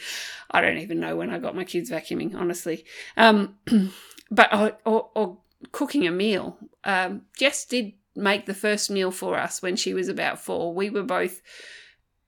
I 0.51 0.61
don't 0.61 0.77
even 0.77 0.99
know 0.99 1.15
when 1.15 1.29
I 1.29 1.39
got 1.39 1.55
my 1.55 1.63
kids 1.63 1.89
vacuuming, 1.89 2.35
honestly. 2.35 2.85
Um, 3.15 3.55
but 4.31 4.53
or, 4.53 4.77
or, 4.85 5.09
or, 5.15 5.37
cooking 5.71 6.05
a 6.05 6.11
meal. 6.11 6.57
Um, 6.83 7.23
Jess 7.35 7.65
did 7.65 7.93
make 8.15 8.45
the 8.45 8.53
first 8.53 8.91
meal 8.91 9.11
for 9.11 9.37
us 9.37 9.61
when 9.61 9.75
she 9.75 9.93
was 9.93 10.07
about 10.07 10.39
four. 10.39 10.73
We 10.73 10.89
were 10.89 11.03
both 11.03 11.41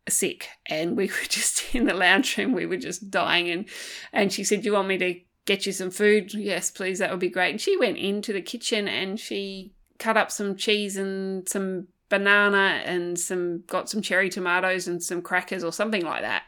sick 0.08 0.48
and 0.66 0.98
we 0.98 1.06
were 1.08 1.28
just 1.28 1.76
in 1.76 1.86
the 1.86 1.94
lounge 1.94 2.38
room. 2.38 2.54
We 2.54 2.66
were 2.66 2.78
just 2.78 3.12
dying. 3.12 3.50
And, 3.50 3.66
and 4.12 4.34
she 4.34 4.44
said, 4.44 4.66
you 4.66 4.74
want 4.74 4.88
me 4.88 4.98
to 4.98 5.20
get 5.46 5.66
you 5.66 5.72
some 5.72 5.92
food? 5.92 6.34
Yes, 6.34 6.72
please. 6.72 7.00
That 7.00 7.12
would 7.12 7.20
be 7.20 7.30
great. 7.30 7.52
And 7.52 7.62
she 7.62 7.78
went 7.78 7.98
into 7.98 8.34
the 8.34 8.42
kitchen 8.42 8.88
and 8.88 9.20
she 9.20 9.74
cut 10.00 10.18
up 10.18 10.32
some 10.32 10.56
cheese 10.56 10.98
and 10.98 11.48
some 11.48 11.88
banana 12.10 12.82
and 12.84 13.18
some 13.20 13.64
got 13.68 13.90
some 13.90 14.02
cherry 14.02 14.30
tomatoes 14.30 14.88
and 14.88 15.02
some 15.02 15.22
crackers 15.22 15.64
or 15.64 15.72
something 15.72 16.04
like 16.04 16.22
that 16.22 16.44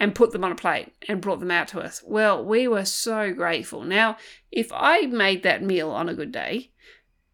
and 0.00 0.14
put 0.14 0.32
them 0.32 0.44
on 0.44 0.52
a 0.52 0.56
plate 0.56 0.92
and 1.08 1.20
brought 1.20 1.40
them 1.40 1.50
out 1.50 1.68
to 1.68 1.80
us. 1.80 2.02
Well, 2.06 2.42
we 2.42 2.66
were 2.66 2.86
so 2.86 3.32
grateful. 3.34 3.82
Now, 3.82 4.16
if 4.50 4.72
I 4.72 5.02
made 5.02 5.42
that 5.42 5.62
meal 5.62 5.90
on 5.90 6.08
a 6.08 6.14
good 6.14 6.32
day, 6.32 6.70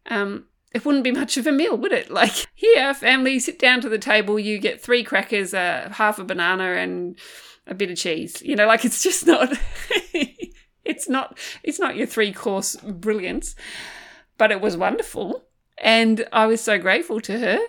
um, 0.07 0.45
it 0.73 0.85
wouldn't 0.85 1.05
be 1.05 1.11
much 1.13 1.37
of 1.37 1.47
a 1.47 1.51
meal, 1.51 1.77
would 1.77 1.93
it? 1.93 2.11
Like, 2.11 2.45
here, 2.53 2.93
family, 2.93 3.39
sit 3.39 3.57
down 3.57 3.79
to 3.81 3.89
the 3.89 3.97
table, 3.97 4.37
you 4.37 4.59
get 4.59 4.81
three 4.81 5.03
crackers, 5.03 5.53
uh, 5.53 5.89
half 5.93 6.19
a 6.19 6.25
banana, 6.25 6.73
and 6.73 7.17
a 7.65 7.73
bit 7.73 7.89
of 7.89 7.97
cheese. 7.97 8.41
You 8.41 8.57
know, 8.57 8.67
like 8.67 8.83
it's 8.83 9.01
just 9.01 9.25
not. 9.25 9.57
it's 10.83 11.07
not. 11.07 11.37
It's 11.63 11.79
not 11.79 11.95
your 11.95 12.07
three 12.07 12.33
course 12.33 12.75
brilliance, 12.75 13.55
but 14.37 14.51
it 14.51 14.59
was 14.59 14.75
wonderful, 14.75 15.46
and 15.77 16.27
I 16.31 16.45
was 16.47 16.61
so 16.61 16.77
grateful 16.77 17.21
to 17.21 17.39
her. 17.39 17.59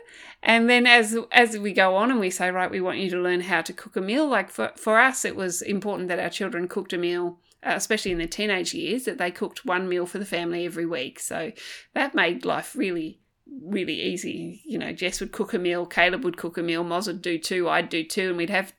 And 0.42 0.70
then 0.70 0.86
as 0.86 1.16
as 1.32 1.58
we 1.58 1.72
go 1.72 1.96
on 1.96 2.10
and 2.10 2.20
we 2.20 2.30
say, 2.30 2.50
right, 2.50 2.70
we 2.70 2.80
want 2.80 2.98
you 2.98 3.10
to 3.10 3.20
learn 3.20 3.40
how 3.40 3.60
to 3.62 3.72
cook 3.72 3.96
a 3.96 4.00
meal. 4.00 4.28
Like 4.28 4.50
for, 4.50 4.72
for 4.76 4.98
us, 4.98 5.24
it 5.24 5.36
was 5.36 5.62
important 5.62 6.08
that 6.08 6.20
our 6.20 6.30
children 6.30 6.68
cooked 6.68 6.92
a 6.92 6.98
meal, 6.98 7.38
uh, 7.64 7.72
especially 7.74 8.12
in 8.12 8.18
their 8.18 8.28
teenage 8.28 8.72
years, 8.72 9.04
that 9.04 9.18
they 9.18 9.30
cooked 9.30 9.64
one 9.64 9.88
meal 9.88 10.06
for 10.06 10.18
the 10.18 10.24
family 10.24 10.64
every 10.64 10.86
week. 10.86 11.18
So 11.18 11.52
that 11.94 12.14
made 12.14 12.44
life 12.44 12.76
really, 12.76 13.20
really 13.46 14.00
easy. 14.00 14.62
You 14.64 14.78
know, 14.78 14.92
Jess 14.92 15.20
would 15.20 15.32
cook 15.32 15.54
a 15.54 15.58
meal, 15.58 15.86
Caleb 15.86 16.22
would 16.24 16.36
cook 16.36 16.56
a 16.56 16.62
meal, 16.62 16.84
Moz 16.84 17.08
would 17.08 17.20
do 17.20 17.38
two, 17.38 17.68
I'd 17.68 17.88
do 17.88 18.04
two, 18.04 18.28
and 18.28 18.36
we'd 18.36 18.50
have 18.50 18.72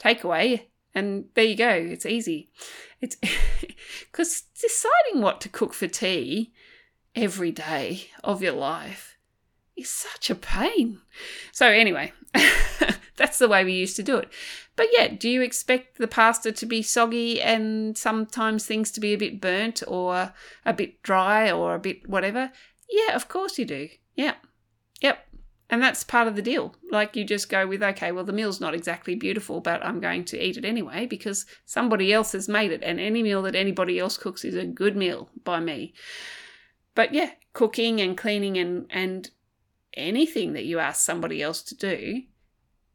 takeaway. 0.00 0.62
And 0.92 1.26
there 1.34 1.44
you 1.44 1.56
go. 1.56 1.70
It's 1.70 2.06
easy. 2.06 2.50
It's 3.00 3.16
because 4.10 4.42
deciding 4.60 5.22
what 5.22 5.40
to 5.42 5.48
cook 5.48 5.72
for 5.72 5.86
tea 5.86 6.52
every 7.16 7.50
day 7.50 8.08
of 8.22 8.42
your 8.42 8.52
life 8.52 9.16
is 9.76 9.90
such 9.90 10.30
a 10.30 10.34
pain. 10.34 11.00
So, 11.50 11.66
anyway, 11.66 12.12
that's 13.16 13.38
the 13.38 13.48
way 13.48 13.64
we 13.64 13.72
used 13.72 13.96
to 13.96 14.02
do 14.02 14.18
it. 14.18 14.28
But 14.76 14.88
yeah, 14.92 15.08
do 15.08 15.28
you 15.28 15.40
expect 15.40 15.98
the 15.98 16.06
pasta 16.06 16.52
to 16.52 16.66
be 16.66 16.82
soggy 16.82 17.40
and 17.40 17.96
sometimes 17.96 18.66
things 18.66 18.90
to 18.92 19.00
be 19.00 19.14
a 19.14 19.18
bit 19.18 19.40
burnt 19.40 19.82
or 19.88 20.34
a 20.66 20.72
bit 20.74 21.02
dry 21.02 21.50
or 21.50 21.74
a 21.74 21.78
bit 21.78 22.08
whatever? 22.08 22.52
Yeah, 22.90 23.14
of 23.14 23.28
course 23.28 23.58
you 23.58 23.64
do. 23.64 23.88
Yeah. 24.14 24.34
Yep. 25.00 25.18
And 25.68 25.82
that's 25.82 26.04
part 26.04 26.28
of 26.28 26.36
the 26.36 26.42
deal. 26.42 26.76
Like 26.90 27.16
you 27.16 27.24
just 27.24 27.48
go 27.48 27.66
with, 27.66 27.82
okay, 27.82 28.12
well, 28.12 28.24
the 28.24 28.32
meal's 28.32 28.60
not 28.60 28.74
exactly 28.74 29.14
beautiful, 29.14 29.60
but 29.60 29.84
I'm 29.84 29.98
going 29.98 30.24
to 30.26 30.38
eat 30.38 30.56
it 30.56 30.64
anyway 30.64 31.06
because 31.06 31.46
somebody 31.64 32.12
else 32.12 32.32
has 32.32 32.48
made 32.48 32.70
it. 32.70 32.82
And 32.82 33.00
any 33.00 33.22
meal 33.22 33.42
that 33.42 33.56
anybody 33.56 33.98
else 33.98 34.16
cooks 34.16 34.44
is 34.44 34.54
a 34.54 34.64
good 34.64 34.96
meal 34.96 35.30
by 35.42 35.58
me. 35.58 35.94
But 36.96 37.14
yeah, 37.14 37.32
cooking 37.52 38.00
and 38.00 38.16
cleaning 38.16 38.58
and, 38.58 38.86
and 38.90 39.30
anything 39.94 40.54
that 40.54 40.64
you 40.64 40.80
ask 40.80 41.04
somebody 41.04 41.42
else 41.42 41.62
to 41.64 41.76
do, 41.76 42.22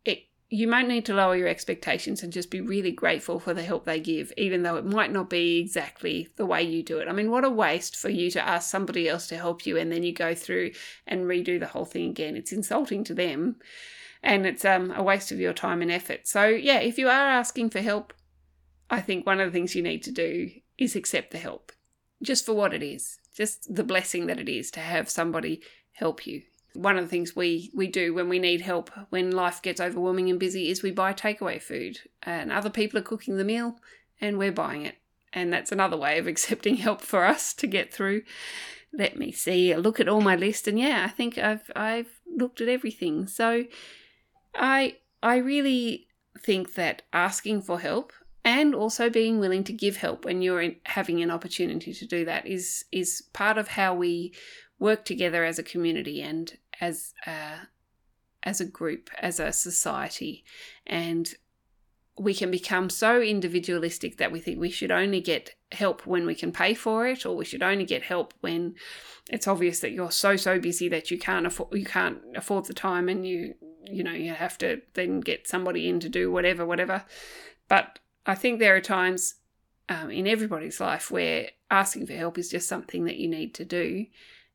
it 0.04 0.24
you 0.50 0.68
might 0.68 0.88
need 0.88 1.06
to 1.06 1.14
lower 1.14 1.36
your 1.36 1.48
expectations 1.48 2.24
and 2.24 2.34
just 2.34 2.50
be 2.50 2.60
really 2.60 2.92
grateful 2.92 3.40
for 3.40 3.54
the 3.54 3.62
help 3.62 3.86
they 3.86 4.00
give, 4.00 4.34
even 4.38 4.64
though 4.64 4.76
it 4.76 4.86
might 4.86 5.14
not 5.14 5.30
be 5.30 5.60
exactly 5.60 6.28
the 6.36 6.48
way 6.48 6.64
you 6.64 6.82
do 6.82 6.98
it. 6.98 7.08
I 7.08 7.14
mean, 7.14 7.30
what 7.30 7.46
a 7.46 7.50
waste 7.50 7.96
for 7.96 8.10
you 8.10 8.32
to 8.32 8.46
ask 8.46 8.70
somebody 8.70 9.08
else 9.08 9.28
to 9.28 9.38
help 9.38 9.66
you 9.66 9.78
and 9.78 9.92
then 9.92 10.04
you 10.04 10.12
go 10.12 10.34
through 10.34 10.72
and 11.06 11.26
redo 11.26 11.60
the 11.60 11.68
whole 11.68 11.86
thing 11.86 12.10
again. 12.10 12.36
It's 12.36 12.52
insulting 12.52 13.04
to 13.06 13.14
them 13.14 13.58
and 14.24 14.48
it's 14.48 14.66
um, 14.66 14.92
a 14.92 15.04
waste 15.04 15.32
of 15.32 15.40
your 15.40 15.54
time 15.54 15.84
and 15.84 15.92
effort. 15.92 16.28
So, 16.28 16.48
yeah, 16.48 16.80
if 16.80 16.98
you 16.98 17.08
are 17.08 17.28
asking 17.28 17.70
for 17.70 17.82
help, 17.82 18.14
I 18.90 19.00
think 19.00 19.28
one 19.28 19.40
of 19.40 19.48
the 19.48 19.58
things 19.58 19.76
you 19.76 19.84
need 19.84 20.04
to 20.04 20.12
do 20.12 20.50
is 20.78 20.96
accept 20.96 21.32
the 21.32 21.38
help 21.38 21.72
just 22.22 22.46
for 22.46 22.54
what 22.54 22.74
it 22.74 22.84
is, 22.84 23.20
just 23.41 23.73
the 23.73 23.84
blessing 23.84 24.27
that 24.27 24.39
it 24.39 24.47
is 24.47 24.69
to 24.69 24.80
have 24.80 25.10
somebody 25.10 25.63
help 25.93 26.27
you. 26.27 26.43
One 26.75 26.95
of 26.95 27.04
the 27.04 27.10
things 27.10 27.36
we 27.36 27.71
we 27.73 27.88
do 27.88 28.13
when 28.13 28.30
we 28.30 28.38
need 28.38 28.62
help 28.62 28.91
when 29.10 29.32
life 29.32 29.63
gets 29.63 29.82
overwhelming 29.82 30.30
and 30.30 30.39
busy 30.39 30.69
is 30.69 30.84
we 30.84 30.91
buy 30.91 31.12
takeaway 31.12 31.60
food 31.60 31.97
and 32.21 32.51
other 32.51 32.69
people 32.69 32.99
are 32.99 33.10
cooking 33.12 33.38
the 33.38 33.43
meal 33.43 33.77
and 34.21 34.38
we're 34.38 34.51
buying 34.51 34.86
it. 34.86 34.97
And 35.34 35.51
that's 35.51 35.71
another 35.71 35.97
way 35.97 36.19
of 36.19 36.27
accepting 36.34 36.75
help 36.75 37.01
for 37.01 37.25
us 37.25 37.56
to 37.56 37.65
get 37.65 37.91
through. 37.91 38.21
Let 38.93 39.17
me 39.17 39.32
see 39.32 39.75
look 39.75 39.99
at 39.99 40.08
all 40.08 40.21
my 40.21 40.36
list 40.36 40.67
and 40.67 40.77
yeah 40.77 41.06
i 41.06 41.10
think 41.10 41.38
i've 41.38 41.71
i've 41.75 42.12
looked 42.38 42.62
at 42.62 42.69
everything. 42.69 43.25
So 43.25 43.65
i 44.54 44.97
i 45.23 45.38
really 45.38 46.08
think 46.39 46.75
that 46.75 47.01
asking 47.12 47.63
for 47.63 47.80
help 47.80 48.13
and 48.43 48.73
also 48.73 49.10
being 49.10 49.39
willing 49.39 49.63
to 49.63 49.73
give 49.73 49.97
help 49.97 50.25
when 50.25 50.41
you're 50.41 50.71
having 50.86 51.21
an 51.21 51.32
opportunity 51.32 51.93
to 51.93 52.06
do 52.06 52.25
that 52.25 52.47
is 52.47 52.86
is 52.91 53.23
part 53.34 53.58
of 53.58 53.69
how 53.69 53.93
we 53.93 54.34
work 54.80 55.06
together 55.06 55.43
as 55.45 55.60
a 55.60 55.63
community 55.63 56.21
and 56.21 56.58
as 56.82 57.13
a, 57.27 57.67
as 58.43 58.60
a 58.60 58.65
group, 58.65 59.12
as 59.19 59.39
a 59.39 59.54
society, 59.54 60.43
and 60.88 61.36
we 62.17 62.34
can 62.34 62.51
become 62.51 62.89
so 62.89 63.21
individualistic 63.21 64.17
that 64.17 64.32
we 64.32 64.39
think 64.39 64.60
we 64.60 64.69
should 64.69 64.91
only 64.91 65.21
get 65.21 65.56
help 65.71 66.06
when 66.06 66.25
we 66.25 66.36
can 66.36 66.51
pay 66.51 66.73
for 66.73 67.08
it, 67.08 67.25
or 67.25 67.36
we 67.36 67.45
should 67.45 67.63
only 67.63 67.86
get 67.86 68.04
help 68.04 68.34
when 68.41 68.75
it's 69.30 69.47
obvious 69.47 69.80
that 69.80 69.91
you're 69.91 70.12
so 70.12 70.36
so 70.36 70.60
busy 70.60 70.89
that 70.89 71.12
you 71.12 71.17
can't 71.17 71.45
afford 71.45 71.73
you 71.73 71.86
can't 71.86 72.19
afford 72.36 72.65
the 72.65 72.73
time, 72.73 73.08
and 73.08 73.25
you 73.25 73.54
you 73.86 74.04
know 74.04 74.12
you 74.12 74.34
have 74.34 74.58
to 74.58 74.82
then 74.95 75.19
get 75.19 75.47
somebody 75.47 75.88
in 75.88 75.99
to 75.99 76.10
do 76.10 76.32
whatever 76.32 76.65
whatever. 76.65 77.06
But 77.67 77.99
I 78.26 78.36
think 78.36 78.60
there 78.60 78.76
are 78.76 78.82
times 78.82 79.36
um, 79.90 80.12
in 80.12 80.28
everybody's 80.28 80.80
life 80.80 81.12
where 81.12 81.50
asking 81.70 82.08
for 82.08 82.14
help 82.14 82.38
is 82.38 82.50
just 82.50 82.68
something 82.68 83.06
that 83.06 83.18
you 83.18 83.28
need 83.28 83.54
to 83.56 83.66
do, 83.66 84.06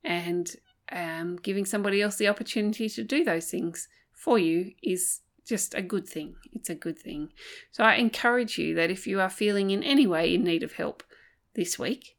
and 0.05 0.51
um, 0.93 1.37
giving 1.37 1.65
somebody 1.65 2.01
else 2.01 2.17
the 2.17 2.29
opportunity 2.29 2.89
to 2.89 3.03
do 3.03 3.25
those 3.25 3.51
things 3.51 3.89
for 4.13 4.39
you 4.39 4.73
is 4.83 5.21
just 5.45 5.75
a 5.75 5.83
good 5.83 6.09
thing. 6.09 6.37
It's 6.53 6.71
a 6.71 6.75
good 6.75 6.99
thing. 6.99 7.33
So 7.71 7.85
I 7.85 7.95
encourage 7.95 8.59
you 8.59 8.75
that 8.77 8.91
if 8.91 9.07
you 9.07 9.21
are 9.21 9.31
feeling 9.31 9.71
in 9.71 9.83
any 9.83 10.07
way 10.07 10.35
in 10.35 10.45
need 10.45 10.63
of 10.63 10.73
help 10.73 11.03
this 11.55 11.79
week, 11.79 12.17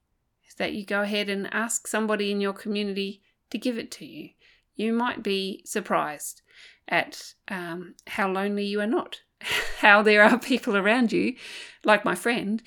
that 0.58 0.74
you 0.74 0.86
go 0.86 1.02
ahead 1.02 1.30
and 1.30 1.54
ask 1.54 1.88
somebody 1.88 2.32
in 2.32 2.42
your 2.42 2.54
community 2.54 3.22
to 3.52 3.58
give 3.58 3.78
it 3.78 3.92
to 3.92 4.06
you. 4.06 4.32
You 4.76 4.94
might 4.94 5.24
be 5.24 5.62
surprised 5.66 6.42
at 6.88 7.34
um, 7.48 7.96
how 8.08 8.32
lonely 8.32 8.66
you 8.66 8.82
are 8.82 8.88
not, 8.88 9.22
how 9.80 10.02
there 10.02 10.23
are 10.23 10.39
people 10.39 10.76
around 10.76 11.12
you, 11.12 11.36
like 11.84 12.06
my 12.06 12.15
friend, 12.15 12.62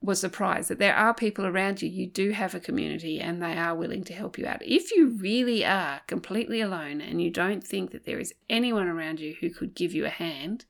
was 0.00 0.20
surprised 0.20 0.68
that 0.68 0.78
there 0.78 0.94
are 0.94 1.14
people 1.14 1.46
around 1.46 1.82
you. 1.82 1.88
You 1.88 2.06
do 2.06 2.30
have 2.30 2.54
a 2.54 2.60
community 2.60 3.20
and 3.20 3.42
they 3.42 3.56
are 3.56 3.74
willing 3.74 4.04
to 4.04 4.12
help 4.12 4.38
you 4.38 4.46
out. 4.46 4.62
If 4.62 4.92
you 4.92 5.08
really 5.08 5.64
are 5.64 6.00
completely 6.06 6.60
alone 6.60 7.00
and 7.00 7.20
you 7.20 7.30
don't 7.30 7.64
think 7.64 7.90
that 7.90 8.04
there 8.04 8.18
is 8.18 8.34
anyone 8.48 8.86
around 8.86 9.20
you 9.20 9.36
who 9.40 9.50
could 9.50 9.74
give 9.74 9.92
you 9.92 10.06
a 10.06 10.10
hand, 10.10 10.66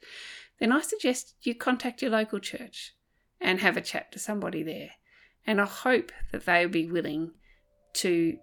then 0.58 0.72
I 0.72 0.80
suggest 0.80 1.34
you 1.42 1.54
contact 1.54 2.02
your 2.02 2.10
local 2.10 2.38
church 2.38 2.94
and 3.40 3.60
have 3.60 3.76
a 3.76 3.82
chat 3.82 4.10
to 4.12 4.18
somebody 4.18 4.62
there. 4.62 4.90
And 5.46 5.60
I 5.60 5.66
hope 5.66 6.12
that 6.32 6.46
they'll 6.46 6.68
be 6.68 6.90
willing 6.90 7.32
to 7.94 8.38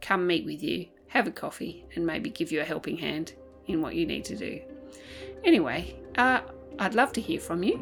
come 0.00 0.26
meet 0.26 0.44
with 0.44 0.62
you, 0.62 0.86
have 1.08 1.26
a 1.26 1.32
coffee, 1.32 1.86
and 1.94 2.06
maybe 2.06 2.30
give 2.30 2.52
you 2.52 2.60
a 2.60 2.64
helping 2.64 2.98
hand 2.98 3.32
in 3.66 3.82
what 3.82 3.94
you 3.94 4.06
need 4.06 4.24
to 4.26 4.36
do. 4.36 4.60
Anyway, 5.46 5.94
uh, 6.18 6.40
I'd 6.80 6.94
love 6.94 7.12
to 7.12 7.20
hear 7.20 7.38
from 7.38 7.62
you, 7.62 7.76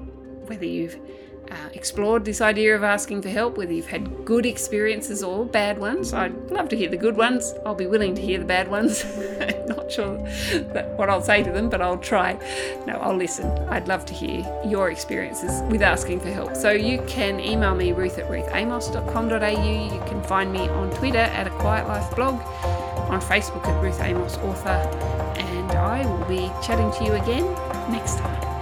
whether 0.47 0.67
you've 0.67 0.99
uh, 1.51 1.69
explored 1.73 2.25
this 2.25 2.43
idea 2.43 2.77
of 2.77 2.83
asking 2.83 3.23
for 3.23 3.31
help, 3.31 3.57
whether 3.57 3.73
you've 3.73 3.89
had 3.89 4.25
good 4.27 4.45
experiences 4.45 5.23
or 5.23 5.47
bad 5.47 5.79
ones. 5.79 6.13
I'd 6.13 6.51
love 6.51 6.69
to 6.69 6.77
hear 6.77 6.91
the 6.91 6.99
good 6.99 7.17
ones. 7.17 7.55
I'll 7.65 7.75
be 7.75 7.87
willing 7.87 8.15
to 8.17 8.21
hear 8.21 8.39
the 8.39 8.45
bad 8.45 8.71
ones. 8.71 9.03
Not 9.67 9.91
sure 9.91 10.19
what 10.97 11.09
I'll 11.09 11.23
say 11.23 11.43
to 11.43 11.51
them, 11.51 11.71
but 11.71 11.81
I'll 11.81 11.99
try. 11.99 12.39
No, 12.87 12.95
I'll 12.99 13.17
listen. 13.17 13.47
I'd 13.71 13.89
love 13.89 14.05
to 14.07 14.15
hear 14.15 14.45
your 14.67 14.91
experiences 14.91 15.63
with 15.71 15.81
asking 15.81 16.21
for 16.21 16.31
help. 16.31 16.57
So 16.57 16.71
you 16.71 17.03
can 17.07 17.41
email 17.41 17.75
me, 17.75 17.93
ruth 17.93 18.19
at 18.19 18.31
ruthamos.com.au. 18.31 19.95
You 19.95 20.01
can 20.07 20.23
find 20.25 20.53
me 20.53 20.69
on 20.69 20.91
Twitter 20.91 21.19
at 21.19 21.47
A 21.47 21.51
Quiet 21.51 21.89
Life 21.89 22.15
Blog, 22.15 22.35
on 23.11 23.23
Facebook 23.23 23.67
at 23.67 23.83
Ruth 23.83 24.01
Amos 24.03 24.37
Author, 24.39 25.35
I 25.77 26.07
will 26.07 26.25
be 26.27 26.51
chatting 26.63 26.91
to 26.93 27.05
you 27.05 27.15
again 27.15 27.45
next 27.91 28.19
time. 28.19 28.54